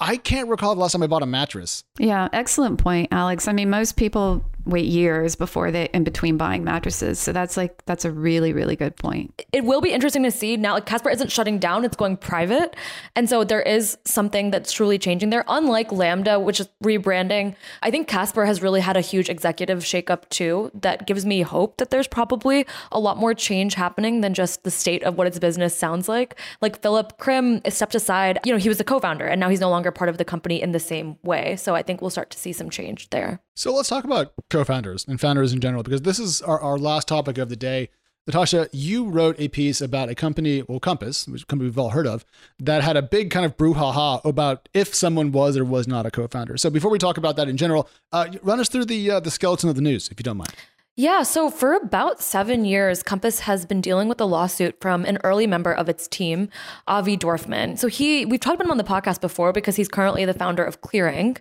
I 0.00 0.16
can't 0.16 0.48
recall 0.48 0.74
the 0.74 0.80
last 0.80 0.92
time 0.92 1.02
I 1.02 1.06
bought 1.06 1.22
a 1.22 1.26
mattress. 1.26 1.84
Yeah, 1.98 2.28
excellent 2.32 2.78
point, 2.78 3.08
Alex. 3.10 3.48
I 3.48 3.52
mean, 3.52 3.70
most 3.70 3.96
people 3.96 4.44
wait 4.66 4.86
years 4.86 5.36
before 5.36 5.70
they 5.70 5.88
in 5.92 6.04
between 6.04 6.36
buying 6.36 6.64
mattresses. 6.64 7.18
So 7.18 7.32
that's 7.32 7.56
like 7.56 7.84
that's 7.86 8.04
a 8.04 8.10
really 8.10 8.52
really 8.52 8.76
good 8.76 8.96
point. 8.96 9.44
It 9.52 9.64
will 9.64 9.80
be 9.80 9.92
interesting 9.92 10.22
to 10.22 10.30
see 10.30 10.56
now 10.56 10.74
like 10.74 10.86
Casper 10.86 11.10
isn't 11.10 11.30
shutting 11.30 11.58
down, 11.58 11.84
it's 11.84 11.96
going 11.96 12.16
private. 12.16 12.76
And 13.14 13.28
so 13.28 13.44
there 13.44 13.62
is 13.62 13.98
something 14.04 14.50
that's 14.50 14.72
truly 14.72 14.98
changing 14.98 15.30
there. 15.30 15.44
Unlike 15.48 15.92
Lambda, 15.92 16.40
which 16.40 16.60
is 16.60 16.68
rebranding, 16.82 17.54
I 17.82 17.90
think 17.90 18.08
Casper 18.08 18.46
has 18.46 18.62
really 18.62 18.80
had 18.80 18.96
a 18.96 19.00
huge 19.00 19.28
executive 19.28 19.80
shakeup 19.80 20.28
too 20.28 20.70
that 20.74 21.06
gives 21.06 21.24
me 21.24 21.42
hope 21.42 21.76
that 21.76 21.90
there's 21.90 22.08
probably 22.08 22.66
a 22.92 22.98
lot 22.98 23.18
more 23.18 23.34
change 23.34 23.74
happening 23.74 24.20
than 24.20 24.34
just 24.34 24.64
the 24.64 24.70
state 24.70 25.02
of 25.04 25.16
what 25.16 25.26
its 25.26 25.38
business 25.38 25.76
sounds 25.76 26.08
like. 26.08 26.38
Like 26.60 26.80
Philip 26.80 27.18
Krim 27.18 27.60
stepped 27.68 27.94
aside, 27.94 28.38
you 28.44 28.52
know, 28.52 28.58
he 28.58 28.68
was 28.68 28.78
the 28.78 28.84
co-founder 28.84 29.26
and 29.26 29.40
now 29.40 29.48
he's 29.48 29.60
no 29.60 29.70
longer 29.70 29.90
part 29.90 30.08
of 30.08 30.18
the 30.18 30.24
company 30.24 30.60
in 30.62 30.72
the 30.72 30.80
same 30.80 31.16
way. 31.22 31.56
So 31.56 31.74
I 31.74 31.82
think 31.82 32.00
we'll 32.00 32.10
start 32.10 32.30
to 32.30 32.38
see 32.38 32.52
some 32.52 32.70
change 32.70 33.10
there. 33.10 33.40
So 33.56 33.72
let's 33.72 33.88
talk 33.88 34.02
about 34.04 34.32
co-founders 34.50 35.06
and 35.06 35.20
founders 35.20 35.52
in 35.52 35.60
general, 35.60 35.84
because 35.84 36.02
this 36.02 36.18
is 36.18 36.42
our, 36.42 36.60
our 36.60 36.76
last 36.76 37.06
topic 37.06 37.38
of 37.38 37.48
the 37.48 37.56
day. 37.56 37.88
Natasha, 38.26 38.68
you 38.72 39.04
wrote 39.04 39.36
a 39.38 39.48
piece 39.48 39.80
about 39.80 40.08
a 40.08 40.14
company, 40.14 40.62
well, 40.62 40.80
Compass, 40.80 41.28
which 41.28 41.46
company 41.46 41.68
we've 41.68 41.78
all 41.78 41.90
heard 41.90 42.06
of, 42.06 42.24
that 42.58 42.82
had 42.82 42.96
a 42.96 43.02
big 43.02 43.30
kind 43.30 43.46
of 43.46 43.56
brouhaha 43.56 44.24
about 44.24 44.68
if 44.74 44.94
someone 44.94 45.30
was 45.30 45.56
or 45.56 45.64
was 45.64 45.86
not 45.86 46.04
a 46.04 46.10
co-founder. 46.10 46.56
So 46.56 46.68
before 46.68 46.90
we 46.90 46.98
talk 46.98 47.16
about 47.16 47.36
that 47.36 47.48
in 47.48 47.56
general, 47.56 47.88
uh, 48.12 48.28
run 48.42 48.58
us 48.58 48.68
through 48.68 48.86
the 48.86 49.10
uh, 49.10 49.20
the 49.20 49.30
skeleton 49.30 49.68
of 49.68 49.76
the 49.76 49.82
news, 49.82 50.08
if 50.08 50.18
you 50.18 50.24
don't 50.24 50.38
mind. 50.38 50.54
Yeah, 50.96 51.24
so 51.24 51.50
for 51.50 51.74
about 51.74 52.22
seven 52.22 52.64
years, 52.64 53.02
Compass 53.02 53.40
has 53.40 53.66
been 53.66 53.80
dealing 53.80 54.06
with 54.06 54.20
a 54.20 54.24
lawsuit 54.24 54.80
from 54.80 55.04
an 55.04 55.18
early 55.24 55.44
member 55.44 55.72
of 55.72 55.88
its 55.88 56.06
team, 56.06 56.48
Avi 56.86 57.16
Dorfman. 57.16 57.76
So 57.76 57.88
he, 57.88 58.24
we've 58.24 58.38
talked 58.38 58.54
about 58.54 58.66
him 58.66 58.70
on 58.70 58.76
the 58.76 58.84
podcast 58.84 59.20
before 59.20 59.52
because 59.52 59.74
he's 59.74 59.88
currently 59.88 60.24
the 60.24 60.34
founder 60.34 60.62
of 60.62 60.82
Clearing, 60.82 61.36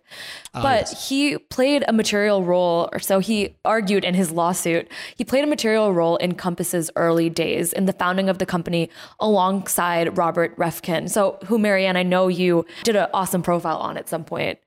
uh, 0.55 0.63
but 0.63 0.87
yes. 0.89 1.07
he 1.07 1.37
played 1.37 1.83
a 1.87 1.93
material 1.93 2.43
role, 2.43 2.89
or 2.91 2.97
so 2.97 3.19
he 3.19 3.55
argued 3.63 4.03
in 4.03 4.15
his 4.15 4.31
lawsuit. 4.31 4.89
He 5.15 5.23
played 5.23 5.43
a 5.43 5.47
material 5.47 5.93
role 5.93 6.15
in 6.17 6.33
Compass's 6.33 6.89
early 6.95 7.29
days 7.29 7.73
in 7.73 7.85
the 7.85 7.93
founding 7.93 8.29
of 8.29 8.39
the 8.39 8.47
company 8.47 8.89
alongside 9.19 10.17
Robert 10.17 10.57
Reffkin. 10.57 11.07
So, 11.11 11.37
who 11.45 11.59
Marianne, 11.59 11.95
I 11.95 12.03
know 12.03 12.27
you 12.27 12.65
did 12.83 12.95
an 12.95 13.07
awesome 13.13 13.43
profile 13.43 13.77
on 13.77 13.97
at 13.97 14.09
some 14.09 14.23
point. 14.23 14.57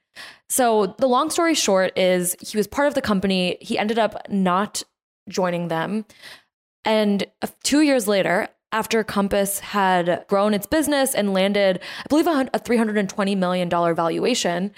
So 0.48 0.94
the 0.98 1.08
long 1.08 1.30
story 1.30 1.54
short 1.54 1.96
is 1.96 2.36
he 2.40 2.56
was 2.56 2.66
part 2.66 2.88
of 2.88 2.94
the 2.94 3.02
company. 3.02 3.58
He 3.60 3.78
ended 3.78 3.98
up 3.98 4.14
not 4.30 4.82
joining 5.28 5.68
them. 5.68 6.04
And 6.84 7.26
two 7.62 7.80
years 7.80 8.06
later, 8.06 8.48
after 8.72 9.02
Compass 9.02 9.60
had 9.60 10.24
grown 10.28 10.54
its 10.54 10.66
business 10.66 11.14
and 11.14 11.32
landed, 11.32 11.80
I 12.04 12.08
believe, 12.08 12.26
a 12.26 12.44
$320 12.44 13.36
million 13.36 13.68
valuation, 13.68 14.72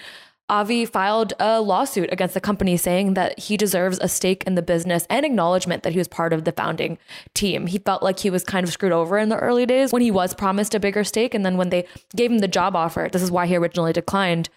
Avi 0.47 0.85
filed 0.85 1.33
a 1.39 1.61
lawsuit 1.61 2.11
against 2.11 2.33
the 2.33 2.41
company 2.41 2.75
saying 2.77 3.13
that 3.13 3.37
he 3.37 3.55
deserves 3.55 3.99
a 4.01 4.07
stake 4.07 4.43
in 4.47 4.55
the 4.55 4.63
business 4.63 5.05
and 5.07 5.23
acknowledgement 5.23 5.83
that 5.83 5.91
he 5.91 5.99
was 5.99 6.07
part 6.07 6.33
of 6.33 6.43
the 6.43 6.51
founding 6.51 6.97
team. 7.35 7.67
He 7.67 7.77
felt 7.77 8.01
like 8.01 8.17
he 8.19 8.31
was 8.31 8.43
kind 8.43 8.63
of 8.63 8.73
screwed 8.73 8.91
over 8.91 9.19
in 9.19 9.29
the 9.29 9.37
early 9.37 9.67
days 9.67 9.93
when 9.93 10.01
he 10.01 10.09
was 10.09 10.33
promised 10.33 10.73
a 10.73 10.79
bigger 10.79 11.03
stake. 11.03 11.35
And 11.35 11.45
then 11.45 11.57
when 11.57 11.69
they 11.69 11.85
gave 12.15 12.31
him 12.31 12.39
the 12.39 12.47
job 12.47 12.75
offer, 12.75 13.09
this 13.11 13.21
is 13.21 13.29
why 13.29 13.45
he 13.45 13.55
originally 13.55 13.93
declined, 13.93 14.49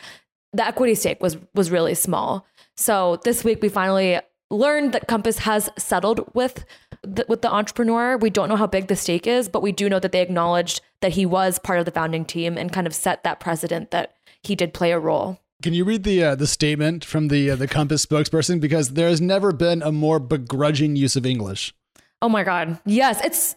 the 0.52 0.66
equity 0.66 0.94
stake 0.94 1.22
was 1.22 1.36
was 1.54 1.70
really 1.70 1.94
small. 1.94 2.46
So 2.76 3.20
this 3.24 3.44
week 3.44 3.62
we 3.62 3.68
finally 3.68 4.20
learned 4.50 4.92
that 4.92 5.08
Compass 5.08 5.38
has 5.38 5.70
settled 5.78 6.28
with 6.34 6.64
the, 7.02 7.24
with 7.28 7.42
the 7.42 7.50
entrepreneur. 7.50 8.16
We 8.18 8.30
don't 8.30 8.48
know 8.48 8.56
how 8.56 8.66
big 8.66 8.88
the 8.88 8.96
stake 8.96 9.26
is, 9.26 9.48
but 9.48 9.62
we 9.62 9.72
do 9.72 9.88
know 9.88 9.98
that 9.98 10.12
they 10.12 10.20
acknowledged 10.20 10.80
that 11.00 11.12
he 11.12 11.26
was 11.26 11.58
part 11.58 11.78
of 11.78 11.86
the 11.86 11.90
founding 11.90 12.24
team 12.24 12.58
and 12.58 12.72
kind 12.72 12.86
of 12.86 12.94
set 12.94 13.24
that 13.24 13.40
precedent 13.40 13.90
that 13.90 14.14
he 14.42 14.54
did 14.54 14.74
play 14.74 14.92
a 14.92 14.98
role. 14.98 15.38
Can 15.62 15.74
you 15.74 15.84
read 15.84 16.02
the 16.02 16.22
uh, 16.24 16.34
the 16.34 16.46
statement 16.46 17.04
from 17.04 17.28
the 17.28 17.50
uh, 17.50 17.56
the 17.56 17.68
Compass 17.68 18.04
spokesperson 18.04 18.60
because 18.60 18.90
there 18.90 19.08
has 19.08 19.20
never 19.20 19.52
been 19.52 19.80
a 19.80 19.92
more 19.92 20.18
begrudging 20.18 20.96
use 20.96 21.16
of 21.16 21.24
English. 21.24 21.72
Oh 22.20 22.28
my 22.28 22.42
god. 22.42 22.78
Yes, 22.84 23.24
it's 23.24 23.54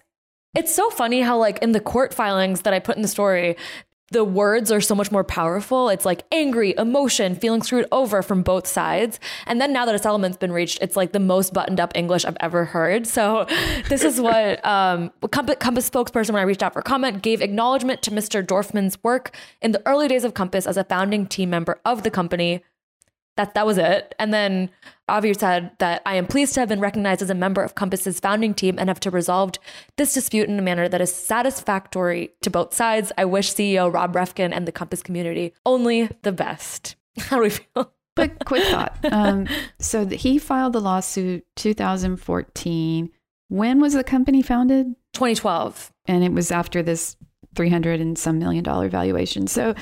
it's 0.56 0.74
so 0.74 0.90
funny 0.92 1.22
how 1.22 1.38
like 1.38 1.58
in 1.60 1.72
the 1.72 1.80
court 1.80 2.14
filings 2.14 2.62
that 2.62 2.74
I 2.74 2.80
put 2.80 2.96
in 2.96 3.02
the 3.02 3.08
story, 3.08 3.58
the 4.16 4.24
words 4.24 4.72
are 4.72 4.80
so 4.80 4.96
much 4.96 5.12
more 5.12 5.26
powerful. 5.26 5.90
It's 5.90 6.06
like 6.06 6.24
angry, 6.32 6.74
emotion, 6.78 7.36
feeling 7.36 7.62
screwed 7.62 7.86
over 7.92 8.22
from 8.22 8.44
both 8.44 8.66
sides. 8.66 9.20
And 9.46 9.60
then 9.60 9.74
now 9.74 9.86
that 9.86 9.94
a 9.94 10.00
settlement's 10.00 10.38
been 10.38 10.54
reached, 10.54 10.80
it's 10.82 10.96
like 10.96 11.12
the 11.12 11.20
most 11.20 11.54
buttoned 11.54 11.82
up 11.82 11.92
English 11.96 12.24
I've 12.24 12.38
ever 12.40 12.64
heard. 12.64 13.08
So 13.08 13.46
this 13.90 14.06
is 14.06 14.22
what 14.22 14.66
um, 14.66 15.12
Compass, 15.32 15.58
Compass 15.60 15.90
spokesperson, 15.90 16.30
when 16.30 16.40
I 16.42 16.46
reached 16.46 16.64
out 16.64 16.72
for 16.72 16.82
comment, 16.82 17.24
gave 17.24 17.42
acknowledgement 17.42 18.02
to 18.04 18.12
Mr. 18.12 18.42
Dorfman's 18.42 18.98
work 19.04 19.36
in 19.62 19.74
the 19.74 19.86
early 19.86 20.08
days 20.08 20.24
of 20.24 20.34
Compass 20.34 20.66
as 20.66 20.78
a 20.78 20.86
founding 20.86 21.28
team 21.28 21.50
member 21.50 21.82
of 21.84 22.04
the 22.04 22.10
company 22.10 22.64
that 23.38 23.54
that 23.54 23.66
was 23.66 23.78
it. 23.78 24.16
And 24.18 24.34
then 24.34 24.70
Avi 25.08 25.34
said 25.34 25.72
that 25.80 26.02
I 26.06 26.16
am 26.16 26.26
pleased 26.26 26.54
to 26.56 26.62
have 26.62 26.70
been 26.70 26.80
recognized 26.80 27.22
as 27.22 27.30
a 27.30 27.36
member 27.36 27.62
of 27.62 27.76
Compass's 27.76 28.20
founding 28.20 28.54
team 28.54 28.78
and 28.80 28.90
have 28.90 29.00
to 29.02 29.12
resolved 29.12 29.60
this 29.98 30.14
dispute 30.14 30.50
in 30.50 30.58
a 30.58 30.62
manner 30.62 30.88
that 30.88 31.02
is 31.02 31.14
satisfactory 31.14 32.32
to 32.42 32.50
both 32.50 32.74
sides. 32.74 33.12
I 33.18 33.26
wish 33.26 33.54
CEO 33.54 33.94
Rob 33.94 34.14
Reffkin 34.14 34.52
and 34.54 34.68
the 34.68 34.72
Compass 34.72 35.04
community 35.04 35.54
only 35.66 36.10
the 36.24 36.32
best. 36.32 36.96
How 37.18 37.38
do 37.38 37.44
we 37.44 37.50
feel? 37.50 37.92
But 38.16 38.46
quick 38.46 38.64
thought. 38.64 38.98
Um, 39.12 39.48
so 39.80 40.08
he 40.08 40.38
filed 40.38 40.74
the 40.74 40.80
lawsuit 40.80 41.46
2014. 41.58 43.12
When 43.50 43.82
was 43.82 43.94
the 43.94 44.04
company 44.06 44.42
founded? 44.42 44.88
2012. 45.14 45.92
And 46.06 46.24
it 46.24 46.32
was 46.32 46.50
after 46.50 46.82
this 46.82 47.18
300 47.56 48.00
and 48.00 48.18
some 48.18 48.40
million 48.40 48.64
dollar 48.64 48.88
valuation. 48.90 49.48
So 49.48 49.76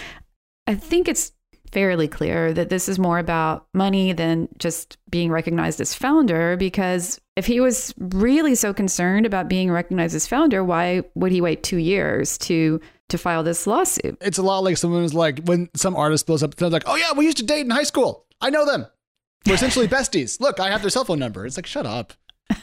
I 0.65 0.75
think 0.75 1.07
it's 1.07 1.31
fairly 1.73 2.07
clear 2.07 2.53
that 2.53 2.69
this 2.69 2.87
is 2.87 2.99
more 2.99 3.17
about 3.17 3.67
money 3.73 4.13
than 4.13 4.47
just 4.59 4.97
being 5.09 5.31
recognized 5.31 5.81
as 5.81 5.93
founder. 5.93 6.55
Because 6.55 7.19
if 7.35 7.45
he 7.45 7.59
was 7.59 7.93
really 7.97 8.55
so 8.55 8.73
concerned 8.73 9.25
about 9.25 9.49
being 9.49 9.71
recognized 9.71 10.15
as 10.15 10.27
founder, 10.27 10.63
why 10.63 11.03
would 11.15 11.31
he 11.31 11.41
wait 11.41 11.63
two 11.63 11.77
years 11.77 12.37
to 12.39 12.79
to 13.09 13.17
file 13.17 13.43
this 13.43 13.67
lawsuit? 13.67 14.17
It's 14.21 14.37
a 14.37 14.43
lot 14.43 14.59
like 14.63 14.77
someone 14.77 15.01
who's 15.01 15.13
like 15.13 15.39
when 15.45 15.69
some 15.75 15.95
artist 15.95 16.27
blows 16.27 16.43
up, 16.43 16.55
they're 16.55 16.69
like, 16.69 16.83
"Oh 16.85 16.95
yeah, 16.95 17.11
we 17.17 17.25
used 17.25 17.37
to 17.37 17.45
date 17.45 17.61
in 17.61 17.71
high 17.71 17.83
school. 17.83 18.25
I 18.39 18.49
know 18.49 18.65
them. 18.65 18.85
We're 19.45 19.55
essentially 19.55 19.87
besties. 19.87 20.39
Look, 20.39 20.59
I 20.59 20.69
have 20.69 20.81
their 20.81 20.91
cell 20.91 21.05
phone 21.05 21.19
number." 21.19 21.45
It's 21.45 21.57
like, 21.57 21.65
shut 21.65 21.85
up. 21.85 22.13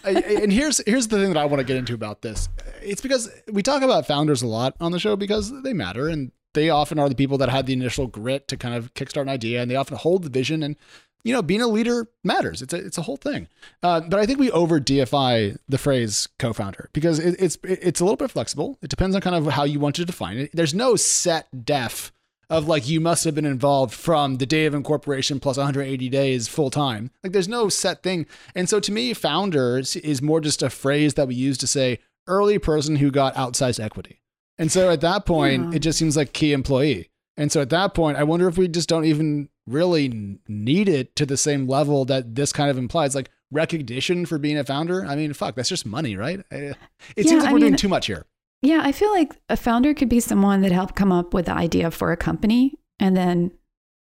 and 0.05 0.53
here's 0.53 0.81
here's 0.87 1.09
the 1.09 1.19
thing 1.19 1.33
that 1.33 1.41
I 1.41 1.47
want 1.47 1.59
to 1.59 1.65
get 1.65 1.77
into 1.77 1.95
about 1.95 2.23
this. 2.23 2.49
It's 2.83 3.01
because 3.01 3.29
we 3.51 3.63
talk 3.63 3.83
about 3.83 4.07
founders 4.07 4.43
a 4.43 4.47
lot 4.47 4.77
on 4.81 4.93
the 4.93 5.01
show 5.01 5.17
because 5.17 5.53
they 5.63 5.73
matter 5.73 6.09
and 6.09 6.31
they 6.55 6.71
often 6.71 6.99
are 6.99 7.09
the 7.09 7.15
people 7.15 7.39
that 7.39 7.49
had 7.49 7.67
the 7.67 7.73
initial 7.73 8.07
grit 8.07 8.49
to 8.49 8.57
kind 8.57 8.75
of 8.75 8.93
kickstart 8.95 9.23
an 9.23 9.29
idea 9.29 9.63
and 9.63 9.71
they 9.71 9.77
often 9.77 9.97
hold 9.97 10.23
the 10.23 10.31
vision 10.31 10.63
and 10.63 10.77
you 11.25 11.33
know 11.33 11.43
being 11.43 11.63
a 11.63 11.69
leader 11.69 12.09
matters. 12.25 12.63
It's 12.63 12.73
a, 12.73 12.77
it's 12.77 12.99
a 12.99 13.03
whole 13.03 13.17
thing. 13.17 13.49
Uh, 13.83 14.01
but 14.01 14.19
i 14.19 14.27
think 14.27 14.39
we 14.39 14.51
over 14.51 14.81
deify 14.81 15.51
the 15.69 15.79
phrase 15.79 16.29
co-founder 16.39 16.91
because 16.93 17.19
it, 17.19 17.37
it's 17.39 17.59
it's 17.63 18.01
a 18.01 18.05
little 18.05 18.17
bit 18.17 18.31
flexible. 18.31 18.79
It 18.83 18.91
depends 18.91 19.15
on 19.15 19.23
kind 19.23 19.37
of 19.37 19.53
how 19.53 19.65
you 19.65 19.81
want 19.81 19.97
to 19.97 20.05
define 20.05 20.39
it. 20.39 20.51
There's 20.53 20.75
no 20.75 20.97
set 20.97 21.65
def 21.65 22.13
of 22.49 22.67
like 22.67 22.89
you 22.89 23.01
must 23.01 23.25
have 23.25 23.35
been 23.35 23.47
involved 23.47 23.95
from 23.95 24.37
the 24.37 24.47
day 24.47 24.67
of 24.67 24.75
incorporation 24.75 25.39
plus 25.39 25.57
180 25.57 26.09
days 26.09 26.49
full 26.49 26.69
time. 26.69 27.13
Like 27.23 27.33
there's 27.33 27.49
no 27.49 27.69
set 27.69 28.03
thing. 28.03 28.27
And 28.57 28.69
so 28.69 28.81
to 28.81 28.91
me 28.93 29.15
founders 29.15 29.95
is 29.97 30.21
more 30.21 30.41
just 30.41 30.63
a 30.63 30.69
phrase 30.69 31.15
that 31.15 31.29
we 31.29 31.37
use 31.37 31.57
to 31.59 31.69
say 31.69 32.01
early 32.27 32.59
person 32.59 32.97
who 32.97 33.11
got 33.13 33.35
outsized 33.37 33.83
equity 33.83 34.20
and 34.61 34.71
so 34.71 34.91
at 34.91 35.01
that 35.01 35.25
point, 35.25 35.71
yeah. 35.71 35.77
it 35.77 35.79
just 35.81 35.99
seems 35.99 36.17
like 36.17 36.35
key 36.35 36.53
employee. 36.53 37.11
And 37.37 37.51
so 37.51 37.63
at 37.63 37.71
that 37.71 37.95
point, 37.95 38.19
I 38.19 38.25
wonder 38.25 38.47
if 38.47 38.59
we 38.59 38.69
just 38.69 38.91
don't 38.91 39.07
even 39.07 39.49
really 39.67 40.39
need 40.47 40.89
it 40.89 41.17
to 41.17 41.25
the 41.25 41.39
same 41.39 41.67
level 41.67 42.05
that 42.05 42.35
this 42.35 42.53
kind 42.53 42.71
of 42.71 42.77
implies. 42.77 43.15
Like 43.15 43.31
recognition 43.51 44.27
for 44.27 44.39
being 44.39 44.59
a 44.59 44.65
founder. 44.65 45.05
I 45.07 45.17
mean, 45.17 45.33
fuck, 45.33 45.55
that's 45.55 45.71
just 45.71 45.87
money, 45.87 46.15
right? 46.15 46.41
It 46.51 46.77
yeah, 47.17 47.23
seems 47.23 47.43
like 47.43 47.51
I 47.51 47.53
we're 47.53 47.59
mean, 47.59 47.69
doing 47.69 47.77
too 47.77 47.89
much 47.89 48.07
here. 48.07 48.27
Yeah, 48.61 48.83
I 48.85 48.93
feel 48.93 49.11
like 49.11 49.33
a 49.49 49.57
founder 49.57 49.95
could 49.95 50.11
be 50.11 50.21
someone 50.21 50.61
that 50.61 50.73
helped 50.73 50.95
come 50.95 51.11
up 51.11 51.33
with 51.33 51.47
the 51.47 51.55
idea 51.55 51.91
for 51.91 52.13
a 52.13 52.17
company 52.17 52.79
and 52.99 53.17
then 53.17 53.53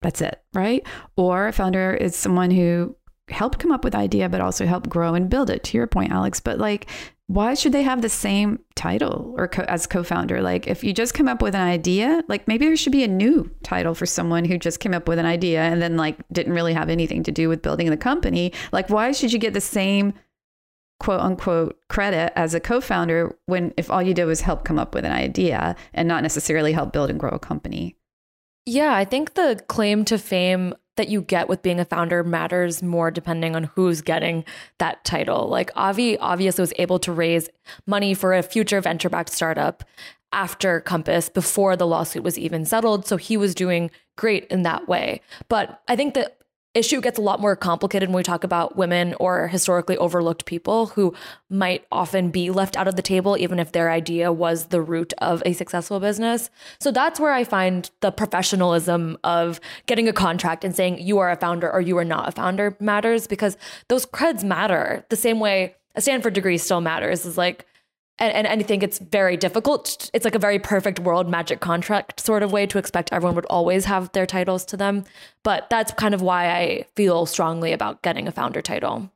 that's 0.00 0.20
it, 0.20 0.42
right? 0.52 0.85
Or 1.16 1.46
a 1.46 1.52
founder 1.52 1.94
is 1.94 2.16
someone 2.16 2.50
who 2.50 2.96
helped 3.28 3.59
come 3.59 3.72
up 3.72 3.85
with 3.85 3.92
the 3.92 3.98
idea 3.98 4.28
but 4.28 4.40
also 4.40 4.66
helped 4.66 4.88
grow 4.88 5.14
and 5.14 5.31
build 5.31 5.50
it 5.50 5.62
to 5.64 5.76
your 5.76 5.87
point 5.87 6.12
alex 6.12 6.40
but 6.40 6.59
like 6.59 6.88
why 7.33 7.55
should 7.55 7.73
they 7.73 7.83
have 7.83 8.03
the 8.03 8.11
same 8.11 8.59
title 8.75 9.35
or 9.38 9.49
co- 9.49 9.62
as 9.62 9.87
co-founder? 9.87 10.42
Like 10.42 10.66
if 10.66 10.85
you 10.85 10.92
just 10.92 11.14
come 11.14 11.29
up 11.29 11.40
with 11.40 11.55
an 11.55 11.62
idea 11.62 12.23
like 12.29 12.47
maybe 12.47 12.66
there 12.66 12.77
should 12.77 12.92
be 12.92 13.05
a 13.05 13.09
new 13.09 13.51
title 13.62 13.95
for 13.95 14.05
someone 14.05 14.45
who 14.45 14.59
just 14.59 14.81
came 14.81 14.92
up 14.92 15.09
with 15.09 15.18
an 15.18 15.25
idea 15.25 15.62
and 15.62 15.81
then 15.81 15.97
like 15.97 16.18
didn't 16.31 16.53
really 16.53 16.75
have 16.75 16.90
anything 16.90 17.23
to 17.23 17.33
do 17.33 17.49
with 17.49 17.62
building 17.62 17.88
the 17.88 17.97
company. 17.97 18.53
Like 18.71 18.90
why 18.90 19.12
should 19.12 19.33
you 19.33 19.38
get 19.38 19.55
the 19.55 19.62
same 19.62 20.12
quote 21.01 21.21
unquote 21.21 21.79
credit 21.88 22.33
as 22.37 22.53
a 22.53 22.61
co-founder 22.61 23.35
when 23.47 23.73
if 23.79 23.90
all 23.90 24.03
you 24.03 24.12
did 24.12 24.27
was 24.27 24.42
help 24.42 24.64
come 24.64 24.79
up 24.79 24.95
with 24.95 25.07
an 25.07 25.12
idea 25.12 25.75
and 25.95 26.07
not 26.07 26.23
necessarily 26.23 26.73
help 26.73 26.92
build 26.92 27.09
and 27.09 27.18
grow 27.18 27.31
a 27.31 27.38
company? 27.38 27.97
Yeah, 28.66 28.95
I 28.95 29.07
think 29.07 29.35
the 29.35 29.59
claim 29.68 30.05
to 30.05 30.18
fame 30.18 30.75
that 30.96 31.09
you 31.09 31.22
get 31.22 31.48
with 31.48 31.62
being 31.62 31.81
a 31.81 31.85
founder 31.85 32.22
matters 32.22 32.83
more 32.83 33.11
depending 33.11 33.57
on 33.57 33.64
who's 33.64 34.02
getting 34.02 34.44
that 34.78 35.05
title. 35.05 35.48
Like 35.48 35.70
Avi 35.74 36.18
obviously 36.18 36.62
was 36.62 36.72
able 36.78 36.98
to 37.00 37.12
raise 37.12 37.48
money 37.87 38.14
for 38.14 38.35
a 38.35 38.42
future 38.42 38.81
venture 38.81 39.09
backed 39.09 39.33
startup 39.33 39.85
after 40.33 40.81
Compass 40.81 41.28
before 41.28 41.76
the 41.76 41.87
lawsuit 41.87 42.22
was 42.22 42.38
even 42.38 42.64
settled. 42.64 43.07
So 43.07 43.16
he 43.16 43.37
was 43.37 43.55
doing 43.55 43.90
great 44.16 44.46
in 44.46 44.62
that 44.62 44.88
way. 44.88 45.20
But 45.48 45.83
I 45.88 45.96
think 45.96 46.14
that 46.14 46.38
issue 46.74 47.00
gets 47.00 47.18
a 47.18 47.22
lot 47.22 47.40
more 47.40 47.54
complicated 47.54 48.08
when 48.08 48.16
we 48.16 48.22
talk 48.22 48.44
about 48.44 48.76
women 48.76 49.14
or 49.20 49.48
historically 49.48 49.96
overlooked 49.98 50.46
people 50.46 50.87
who 50.87 51.14
might 51.50 51.85
often 51.92 52.30
be 52.30 52.50
left 52.50 52.76
out 52.76 52.88
of 52.88 52.96
the 52.96 53.02
table, 53.02 53.37
even 53.37 53.58
if 53.58 53.72
their 53.72 53.90
idea 53.90 54.32
was 54.32 54.66
the 54.66 54.80
root 54.80 55.12
of 55.18 55.42
a 55.44 55.52
successful 55.52 56.00
business. 56.00 56.48
So 56.78 56.90
that's 56.90 57.20
where 57.20 57.32
I 57.32 57.44
find 57.44 57.90
the 58.00 58.11
professionalism 58.11 59.18
of 59.22 59.61
getting 59.87 60.08
a 60.08 60.12
contract 60.12 60.64
and 60.64 60.74
saying 60.74 61.00
you 61.00 61.18
are 61.18 61.30
a 61.30 61.37
founder 61.37 61.70
or 61.70 61.80
you 61.80 61.96
are 61.98 62.04
not 62.04 62.28
a 62.28 62.32
founder 62.32 62.76
matters 62.80 63.26
because 63.26 63.56
those 63.88 64.06
creds 64.06 64.42
matter 64.42 65.04
the 65.11 65.16
same 65.16 65.40
way 65.40 65.76
a 65.94 66.00
Stanford 66.00 66.32
degree 66.32 66.56
still 66.56 66.80
matters. 66.80 67.26
Is 67.26 67.37
like, 67.37 67.66
and, 68.18 68.46
and, 68.46 68.61
I 68.61 68.64
think 68.64 68.83
it's 68.83 68.98
very 68.98 69.37
difficult. 69.37 70.11
It's 70.12 70.25
like 70.25 70.35
a 70.35 70.38
very 70.38 70.59
perfect 70.59 71.01
world 71.01 71.29
magic 71.29 71.61
contract 71.61 72.20
sort 72.20 72.42
of 72.42 72.53
way 72.53 72.66
to 72.66 72.79
expect 72.79 73.12
everyone 73.12 73.35
would 73.37 73.46
always 73.46 73.87
have 73.87 74.12
their 74.12 74.27
titles 74.27 74.64
to 74.66 74.77
them. 74.77 75.05
But 75.42 75.68
that's 75.70 75.92
kind 75.92 76.14
of 76.14 76.22
why 76.22 76.51
I 76.51 76.85
feel 76.94 77.27
strongly 77.27 77.72
about 77.72 78.03
getting 78.03 78.29
a 78.29 78.33
founder 78.33 78.62
title. 78.62 79.11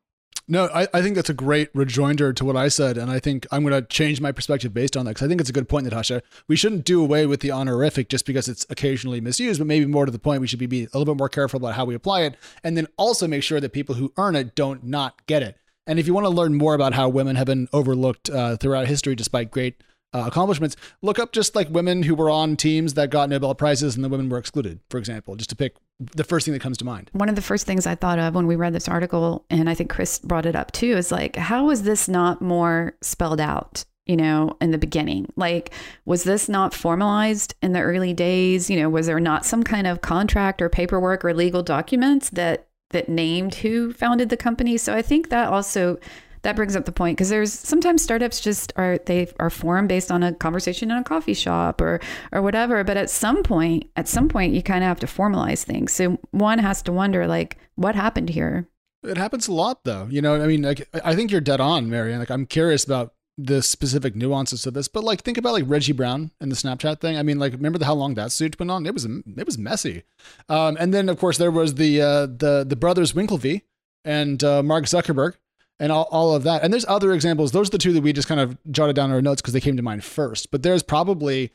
No, 0.48 0.68
I, 0.72 0.87
I 0.94 1.02
think 1.02 1.16
that's 1.16 1.30
a 1.30 1.35
great 1.35 1.70
rejoinder 1.74 2.32
to 2.32 2.44
what 2.44 2.56
I 2.56 2.68
said. 2.68 2.96
And 2.96 3.11
I 3.11 3.18
think 3.18 3.46
I'm 3.50 3.64
going 3.64 3.74
to 3.74 3.87
change 3.87 4.20
my 4.20 4.30
perspective 4.30 4.72
based 4.72 4.96
on 4.96 5.04
that 5.04 5.12
because 5.12 5.24
I 5.24 5.28
think 5.28 5.40
it's 5.40 5.50
a 5.50 5.52
good 5.52 5.68
point, 5.68 5.85
Natasha. 5.85 6.22
We 6.46 6.54
shouldn't 6.54 6.85
do 6.85 7.02
away 7.02 7.26
with 7.26 7.40
the 7.40 7.50
honorific 7.50 8.09
just 8.09 8.26
because 8.26 8.48
it's 8.48 8.64
occasionally 8.70 9.20
misused, 9.20 9.59
but 9.59 9.66
maybe 9.66 9.87
more 9.87 10.06
to 10.06 10.12
the 10.12 10.20
point, 10.20 10.40
we 10.40 10.46
should 10.46 10.61
be, 10.61 10.66
be 10.66 10.85
a 10.85 10.98
little 10.98 11.14
bit 11.14 11.18
more 11.18 11.28
careful 11.28 11.59
about 11.59 11.74
how 11.74 11.85
we 11.85 11.96
apply 11.96 12.22
it. 12.22 12.37
And 12.62 12.76
then 12.76 12.87
also 12.96 13.26
make 13.26 13.42
sure 13.42 13.61
that 13.61 13.72
people 13.72 13.96
who 13.96 14.12
earn 14.16 14.37
it 14.37 14.54
don't 14.54 14.85
not 14.85 15.26
get 15.26 15.42
it. 15.42 15.59
And 15.87 15.99
if 15.99 16.07
you 16.07 16.14
want 16.14 16.25
to 16.25 16.31
learn 16.31 16.55
more 16.55 16.75
about 16.75 16.94
how 16.94 17.09
women 17.09 17.37
have 17.37 17.46
been 17.46 17.68
overlooked 17.72 18.29
uh, 18.31 18.57
throughout 18.57 18.87
history 18.88 19.14
despite 19.14 19.51
great 19.51 19.83
uh, 20.12 20.25
accomplishments, 20.27 20.77
look 21.03 21.18
up 21.18 21.33
just 21.33 21.55
like 21.55 21.68
women 21.70 22.03
who 22.03 22.14
were 22.14 22.31
on 22.31 22.57
teams 22.57 22.94
that 22.94 23.11
got 23.11 23.29
Nobel 23.29 23.55
Prizes 23.55 23.94
and 23.94 24.05
the 24.05 24.09
women 24.09 24.29
were 24.29 24.38
excluded, 24.38 24.81
for 24.90 24.99
example, 24.99 25.37
just 25.37 25.51
to 25.51 25.57
pick 25.57 25.77
the 25.99 26.25
first 26.25 26.44
thing 26.44 26.53
that 26.55 26.61
comes 26.61 26.79
to 26.79 26.85
mind. 26.85 27.11
One 27.12 27.29
of 27.29 27.37
the 27.37 27.42
first 27.42 27.66
things 27.66 27.87
I 27.87 27.94
thought 27.94 28.18
of 28.18 28.35
when 28.35 28.46
we 28.46 28.57
read 28.57 28.72
this 28.72 28.88
article, 28.88 29.44
and 29.51 29.68
I 29.70 29.75
think 29.75 29.90
Chris 29.90 30.18
brought 30.18 30.46
it 30.46 30.57
up 30.57 30.72
too, 30.72 30.96
is 30.96 31.12
like, 31.12 31.37
how 31.37 31.70
is 31.70 31.83
this 31.83 32.09
not 32.09 32.42
more 32.42 32.94
spelled 33.01 33.40
out? 33.40 33.85
You 34.07 34.16
know, 34.16 34.57
in 34.61 34.70
the 34.70 34.79
beginning, 34.79 35.27
like, 35.35 35.75
was 36.05 36.22
this 36.22 36.49
not 36.49 36.72
formalized 36.72 37.57
in 37.61 37.72
the 37.72 37.81
early 37.81 38.14
days? 38.14 38.70
You 38.70 38.79
know, 38.79 38.88
was 38.88 39.07
there 39.07 39.18
not 39.18 39.44
some 39.44 39.64
kind 39.64 39.85
of 39.85 40.01
contract 40.01 40.62
or 40.62 40.68
paperwork 40.68 41.25
or 41.25 41.35
legal 41.35 41.64
documents 41.64 42.31
that 42.31 42.65
that 42.90 43.09
named 43.09 43.57
who 43.57 43.92
founded 43.92 44.29
the 44.29 44.37
company. 44.37 44.77
So 44.77 44.94
I 44.94 45.03
think 45.03 45.31
that 45.31 45.49
also 45.49 45.99
that 46.42 46.55
brings 46.55 46.77
up 46.77 46.85
the 46.85 46.92
point 46.92 47.16
because 47.16 47.29
there's 47.29 47.53
sometimes 47.53 48.03
startups 48.03 48.40
just 48.40 48.72
are 48.77 48.99
they 49.07 49.29
are 49.40 49.51
formed 49.51 49.88
based 49.88 50.12
on 50.12 50.22
a 50.22 50.33
conversation 50.33 50.92
in 50.92 50.96
a 50.96 51.03
coffee 51.03 51.35
shop 51.35 51.81
or 51.81 52.01
or 52.31 52.40
whatever. 52.40 52.85
But 52.85 52.96
at 52.96 53.11
some 53.11 53.42
point 53.42 53.90
at 53.96 54.07
some 54.07 54.29
point 54.29 54.55
you 54.55 54.62
kind 54.62 54.85
of 54.85 54.88
have 54.88 55.01
to 55.01 55.07
formalize 55.07 55.64
things. 55.64 55.92
So 55.92 56.18
one 56.31 56.61
has 56.61 56.83
to 56.83 56.92
wonder 56.92 57.27
like 57.27 57.59
what 57.75 57.94
happened 57.94 58.29
here? 58.31 58.68
It 59.03 59.16
happens 59.16 59.49
a 59.49 59.53
lot 59.53 59.83
though. 59.85 60.07
You 60.09 60.22
know 60.22 60.40
i 60.40 60.46
mean 60.46 60.62
like 60.62 60.88
i 61.05 61.14
think 61.14 61.33
you're 61.33 61.40
dead 61.40 61.61
on 61.61 61.90
Marianne 61.90 62.20
like 62.20 62.31
i'm 62.31 62.46
curious 62.46 62.85
about 62.85 63.12
the 63.38 63.62
specific 63.62 64.16
nuances 64.16 64.66
of 64.66 64.75
this, 64.75 64.88
but 64.88 65.05
like 65.05 65.22
think 65.22 65.37
about 65.37 65.53
like 65.53 65.64
Reggie 65.66 65.92
Brown 65.92 66.31
and 66.40 66.51
the 66.51 66.57
Snapchat 66.57 67.01
thing. 67.01 67.18
I 67.18 67.22
mean, 67.22 67.38
like 67.38 67.53
remember 67.53 67.79
the, 67.79 67.85
how 67.85 67.94
long 67.94 68.14
that 68.14 68.33
suit 68.33 68.59
went 68.59 68.70
on? 68.70 68.87
It 68.87 68.94
was 68.94 69.05
it 69.05 69.46
was 69.46 69.59
messy. 69.59 70.05
Um, 70.49 70.77
and 70.81 70.94
then 70.94 71.09
of 71.09 71.18
course 71.18 71.38
there 71.38 71.51
was 71.51 71.75
the 71.75 72.01
uh, 72.01 72.27
the 72.27 72.64
the 72.66 72.77
brothers 72.77 73.12
Winklevi 73.12 73.62
and 74.05 74.42
uh, 74.42 74.62
Mark 74.62 74.85
Zuckerberg 74.85 75.35
and 75.79 75.92
all, 75.92 76.09
all 76.11 76.35
of 76.35 76.44
that. 76.44 76.62
And 76.62 76.72
there's 76.72 76.87
other 76.87 77.12
examples. 77.12 77.53
Those 77.53 77.68
are 77.68 77.72
the 77.72 77.79
two 77.79 77.92
that 77.92 78.03
we 78.03 78.12
just 78.12 78.29
kind 78.29 78.40
of 78.40 78.57
jotted 78.70 78.96
down 78.96 79.11
in 79.11 79.14
our 79.16 79.22
notes 79.22 79.42
because 79.42 79.53
they 79.53 79.61
came 79.61 79.77
to 79.77 79.83
mind 79.83 80.05
first. 80.05 80.51
But 80.51 80.62
there's 80.62 80.83
probably 80.83 81.53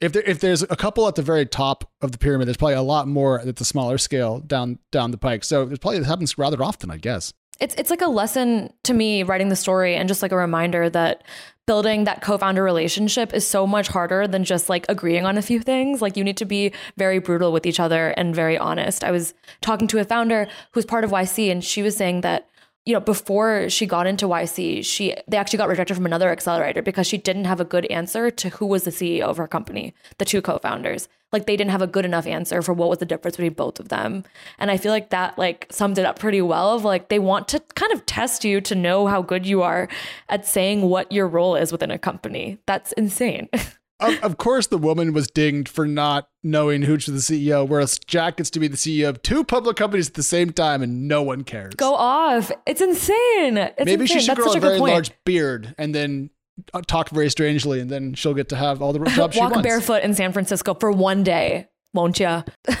if 0.00 0.12
there 0.12 0.22
if 0.22 0.40
there's 0.40 0.62
a 0.62 0.76
couple 0.76 1.08
at 1.08 1.14
the 1.14 1.22
very 1.22 1.46
top 1.46 1.90
of 2.00 2.12
the 2.12 2.18
pyramid, 2.18 2.48
there's 2.48 2.56
probably 2.56 2.74
a 2.74 2.82
lot 2.82 3.08
more 3.08 3.40
at 3.40 3.56
the 3.56 3.64
smaller 3.64 3.98
scale 3.98 4.40
down 4.40 4.78
down 4.92 5.10
the 5.10 5.18
pike. 5.18 5.44
So 5.44 5.62
it 5.62 5.80
probably 5.80 6.02
happens 6.04 6.36
rather 6.36 6.62
often, 6.62 6.90
I 6.90 6.98
guess. 6.98 7.32
It's 7.60 7.74
it's 7.76 7.90
like 7.90 8.02
a 8.02 8.08
lesson 8.08 8.72
to 8.84 8.92
me 8.92 9.22
writing 9.22 9.48
the 9.48 9.56
story 9.56 9.94
and 9.94 10.08
just 10.08 10.20
like 10.20 10.32
a 10.32 10.36
reminder 10.36 10.90
that 10.90 11.24
building 11.66 12.04
that 12.04 12.22
co-founder 12.22 12.62
relationship 12.62 13.34
is 13.34 13.44
so 13.46 13.66
much 13.66 13.88
harder 13.88 14.28
than 14.28 14.44
just 14.44 14.68
like 14.68 14.86
agreeing 14.88 15.26
on 15.26 15.36
a 15.36 15.42
few 15.42 15.60
things. 15.60 16.00
Like 16.00 16.16
you 16.16 16.22
need 16.22 16.36
to 16.36 16.44
be 16.44 16.72
very 16.96 17.18
brutal 17.18 17.52
with 17.52 17.66
each 17.66 17.80
other 17.80 18.10
and 18.10 18.34
very 18.34 18.56
honest. 18.56 19.02
I 19.02 19.10
was 19.10 19.34
talking 19.62 19.88
to 19.88 19.98
a 19.98 20.04
founder 20.04 20.46
who's 20.72 20.84
part 20.84 21.02
of 21.02 21.10
yc 21.10 21.50
and 21.50 21.64
she 21.64 21.82
was 21.82 21.96
saying 21.96 22.20
that 22.20 22.48
you 22.86 22.92
know, 22.92 23.00
before 23.00 23.68
she 23.68 23.84
got 23.84 24.06
into 24.06 24.26
YC, 24.26 24.84
she 24.84 25.14
they 25.26 25.36
actually 25.36 25.56
got 25.58 25.68
rejected 25.68 25.94
from 25.94 26.06
another 26.06 26.30
accelerator 26.30 26.82
because 26.82 27.06
she 27.06 27.18
didn't 27.18 27.44
have 27.44 27.60
a 27.60 27.64
good 27.64 27.84
answer 27.86 28.30
to 28.30 28.48
who 28.50 28.66
was 28.66 28.84
the 28.84 28.92
CEO 28.92 29.22
of 29.22 29.36
her 29.36 29.48
company, 29.48 29.92
the 30.18 30.24
two 30.24 30.40
co-founders. 30.40 31.08
Like 31.32 31.46
they 31.46 31.56
didn't 31.56 31.72
have 31.72 31.82
a 31.82 31.88
good 31.88 32.04
enough 32.04 32.28
answer 32.28 32.62
for 32.62 32.72
what 32.72 32.88
was 32.88 32.98
the 32.98 33.04
difference 33.04 33.36
between 33.36 33.54
both 33.54 33.80
of 33.80 33.88
them. 33.88 34.22
And 34.60 34.70
I 34.70 34.76
feel 34.76 34.92
like 34.92 35.10
that 35.10 35.36
like 35.36 35.66
summed 35.68 35.98
it 35.98 36.06
up 36.06 36.20
pretty 36.20 36.40
well 36.40 36.76
of 36.76 36.84
like 36.84 37.08
they 37.08 37.18
want 37.18 37.48
to 37.48 37.60
kind 37.74 37.92
of 37.92 38.06
test 38.06 38.44
you 38.44 38.60
to 38.60 38.76
know 38.76 39.08
how 39.08 39.20
good 39.20 39.44
you 39.44 39.62
are 39.62 39.88
at 40.28 40.46
saying 40.46 40.82
what 40.82 41.10
your 41.10 41.26
role 41.26 41.56
is 41.56 41.72
within 41.72 41.90
a 41.90 41.98
company. 41.98 42.58
That's 42.66 42.92
insane. 42.92 43.48
of, 44.00 44.22
of, 44.22 44.36
course, 44.36 44.66
the 44.66 44.78
woman 44.78 45.12
was 45.12 45.26
dinged 45.28 45.68
for 45.68 45.86
not 45.86 46.28
knowing 46.42 46.82
who's 46.82 47.06
the 47.06 47.12
CEO, 47.14 47.66
whereas 47.66 47.98
Jack 47.98 48.36
gets 48.36 48.50
to 48.50 48.60
be 48.60 48.68
the 48.68 48.76
CEO 48.76 49.08
of 49.08 49.22
two 49.22 49.44
public 49.44 49.76
companies 49.76 50.08
at 50.08 50.14
the 50.14 50.22
same 50.22 50.52
time, 50.52 50.82
and 50.82 51.08
no 51.08 51.22
one 51.22 51.44
cares. 51.44 51.74
Go 51.74 51.94
off! 51.94 52.52
It's 52.66 52.80
insane. 52.80 53.56
It's 53.56 53.84
Maybe 53.84 54.02
insane. 54.02 54.06
she 54.06 54.20
should 54.20 54.36
That's 54.36 54.46
grow 54.46 54.52
a 54.54 54.60
very 54.60 54.78
large 54.78 55.12
beard 55.24 55.74
and 55.78 55.94
then 55.94 56.30
uh, 56.74 56.82
talk 56.82 57.10
very 57.10 57.30
strangely, 57.30 57.80
and 57.80 57.90
then 57.90 58.14
she'll 58.14 58.34
get 58.34 58.48
to 58.50 58.56
have 58.56 58.82
all 58.82 58.92
the 58.92 58.98
jobs 59.10 59.34
she 59.34 59.40
wants. 59.40 59.56
Walk 59.56 59.62
barefoot 59.62 60.02
in 60.02 60.14
San 60.14 60.32
Francisco 60.32 60.74
for 60.74 60.90
one 60.90 61.22
day, 61.22 61.68
won't 61.92 62.20
you? 62.20 62.42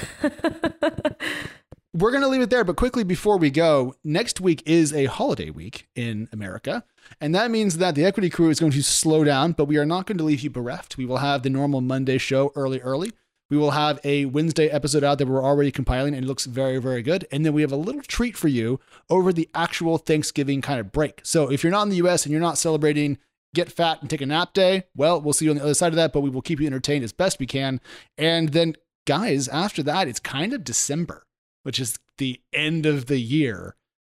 We're 1.96 2.10
going 2.10 2.22
to 2.22 2.28
leave 2.28 2.42
it 2.42 2.50
there, 2.50 2.62
but 2.62 2.76
quickly 2.76 3.04
before 3.04 3.38
we 3.38 3.50
go, 3.50 3.94
next 4.04 4.38
week 4.38 4.62
is 4.66 4.92
a 4.92 5.06
holiday 5.06 5.48
week 5.48 5.88
in 5.94 6.28
America. 6.30 6.84
And 7.22 7.34
that 7.34 7.50
means 7.50 7.78
that 7.78 7.94
the 7.94 8.04
equity 8.04 8.28
crew 8.28 8.50
is 8.50 8.60
going 8.60 8.72
to 8.72 8.82
slow 8.82 9.24
down, 9.24 9.52
but 9.52 9.64
we 9.64 9.78
are 9.78 9.86
not 9.86 10.04
going 10.04 10.18
to 10.18 10.24
leave 10.24 10.40
you 10.40 10.50
bereft. 10.50 10.98
We 10.98 11.06
will 11.06 11.16
have 11.18 11.42
the 11.42 11.48
normal 11.48 11.80
Monday 11.80 12.18
show 12.18 12.52
early, 12.54 12.82
early. 12.82 13.12
We 13.48 13.56
will 13.56 13.70
have 13.70 13.98
a 14.04 14.26
Wednesday 14.26 14.68
episode 14.68 15.04
out 15.04 15.16
that 15.16 15.26
we're 15.26 15.42
already 15.42 15.70
compiling 15.70 16.14
and 16.14 16.22
it 16.22 16.28
looks 16.28 16.44
very, 16.44 16.76
very 16.76 17.00
good. 17.00 17.26
And 17.32 17.46
then 17.46 17.54
we 17.54 17.62
have 17.62 17.72
a 17.72 17.76
little 17.76 18.02
treat 18.02 18.36
for 18.36 18.48
you 18.48 18.78
over 19.08 19.32
the 19.32 19.48
actual 19.54 19.96
Thanksgiving 19.96 20.60
kind 20.60 20.80
of 20.80 20.92
break. 20.92 21.22
So 21.22 21.50
if 21.50 21.64
you're 21.64 21.72
not 21.72 21.84
in 21.84 21.88
the 21.88 22.06
US 22.06 22.26
and 22.26 22.30
you're 22.30 22.42
not 22.42 22.58
celebrating 22.58 23.16
get 23.54 23.72
fat 23.72 24.02
and 24.02 24.10
take 24.10 24.20
a 24.20 24.26
nap 24.26 24.52
day, 24.52 24.84
well, 24.94 25.18
we'll 25.18 25.32
see 25.32 25.46
you 25.46 25.50
on 25.50 25.56
the 25.56 25.62
other 25.62 25.72
side 25.72 25.92
of 25.92 25.96
that, 25.96 26.12
but 26.12 26.20
we 26.20 26.28
will 26.28 26.42
keep 26.42 26.60
you 26.60 26.66
entertained 26.66 27.04
as 27.04 27.14
best 27.14 27.38
we 27.38 27.46
can. 27.46 27.80
And 28.18 28.50
then, 28.50 28.74
guys, 29.06 29.48
after 29.48 29.82
that, 29.84 30.08
it's 30.08 30.20
kind 30.20 30.52
of 30.52 30.62
December, 30.62 31.25
which 31.66 31.80
is 31.80 31.98
the 32.18 32.40
end 32.52 32.86
of 32.86 33.06
the 33.06 33.18
year. 33.18 33.74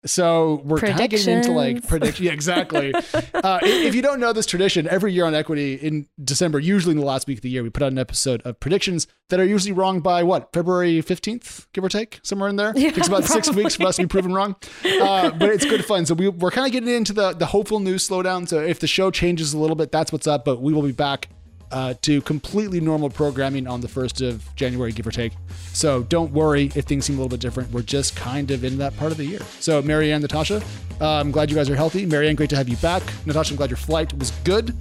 So 0.05 0.61
we're 0.65 0.79
kind 0.79 0.99
of 0.99 1.09
getting 1.09 1.33
into 1.33 1.51
like 1.53 1.87
prediction. 1.87 2.25
Yeah, 2.25 2.33
exactly. 2.33 2.93
uh, 3.33 3.59
if 3.63 3.95
you 3.95 4.01
don't 4.01 4.19
know 4.19 4.33
this 4.33 4.45
tradition, 4.45 4.85
every 4.87 5.13
year 5.13 5.25
on 5.25 5.33
Equity 5.33 5.75
in 5.75 6.07
December, 6.21 6.59
usually 6.59 6.91
in 6.91 6.99
the 6.99 7.05
last 7.05 7.25
week 7.25 7.37
of 7.37 7.41
the 7.43 7.49
year, 7.49 7.63
we 7.63 7.69
put 7.69 7.83
out 7.83 7.93
an 7.93 7.97
episode 7.97 8.41
of 8.41 8.59
predictions 8.59 9.07
that 9.29 9.39
are 9.39 9.45
usually 9.45 9.71
wrong 9.71 10.01
by 10.01 10.23
what 10.23 10.51
February 10.51 10.99
fifteenth, 10.99 11.67
give 11.71 11.85
or 11.85 11.89
take, 11.89 12.19
somewhere 12.21 12.49
in 12.49 12.57
there. 12.57 12.73
Yeah, 12.75 12.89
it 12.89 12.95
takes 12.95 13.07
about 13.07 13.23
probably. 13.23 13.43
six 13.43 13.55
weeks 13.55 13.75
for 13.77 13.85
us 13.85 13.95
to 13.95 14.03
be 14.03 14.07
proven 14.07 14.33
wrong, 14.33 14.57
uh, 15.01 15.31
but 15.31 15.49
it's 15.49 15.65
good 15.65 15.85
fun. 15.85 16.05
So 16.05 16.15
we, 16.15 16.27
we're 16.27 16.51
kind 16.51 16.67
of 16.67 16.73
getting 16.73 16.93
into 16.93 17.13
the 17.13 17.31
the 17.31 17.45
hopeful 17.45 17.79
news 17.79 18.07
slowdown. 18.07 18.45
So 18.47 18.59
if 18.59 18.81
the 18.81 18.87
show 18.87 19.09
changes 19.09 19.53
a 19.53 19.57
little 19.57 19.77
bit, 19.77 19.93
that's 19.93 20.11
what's 20.11 20.27
up. 20.27 20.43
But 20.43 20.61
we 20.61 20.73
will 20.73 20.83
be 20.83 20.91
back 20.91 21.29
uh, 21.71 21.93
to 22.01 22.21
completely 22.21 22.79
normal 22.79 23.09
programming 23.09 23.67
on 23.67 23.81
the 23.81 23.87
1st 23.87 24.27
of 24.27 24.55
January, 24.55 24.91
give 24.91 25.07
or 25.07 25.11
take. 25.11 25.33
So 25.73 26.03
don't 26.03 26.31
worry 26.31 26.71
if 26.75 26.85
things 26.85 27.05
seem 27.05 27.15
a 27.15 27.19
little 27.19 27.29
bit 27.29 27.39
different. 27.39 27.71
We're 27.71 27.81
just 27.81 28.15
kind 28.15 28.51
of 28.51 28.63
in 28.63 28.77
that 28.77 28.95
part 28.97 29.11
of 29.11 29.17
the 29.17 29.25
year. 29.25 29.41
So, 29.59 29.81
Marianne, 29.81 30.21
Natasha, 30.21 30.61
uh, 31.01 31.19
I'm 31.19 31.31
glad 31.31 31.49
you 31.49 31.55
guys 31.55 31.69
are 31.69 31.75
healthy. 31.75 32.05
Marianne, 32.05 32.35
great 32.35 32.49
to 32.51 32.55
have 32.55 32.69
you 32.69 32.77
back. 32.77 33.03
Natasha, 33.25 33.53
I'm 33.53 33.57
glad 33.57 33.69
your 33.69 33.77
flight 33.77 34.17
was 34.17 34.31
good. 34.43 34.75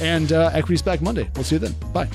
And 0.00 0.32
uh, 0.32 0.50
Equity's 0.52 0.82
back 0.82 1.00
Monday. 1.00 1.28
We'll 1.34 1.44
see 1.44 1.56
you 1.56 1.60
then. 1.60 1.74
Bye. 1.92 2.08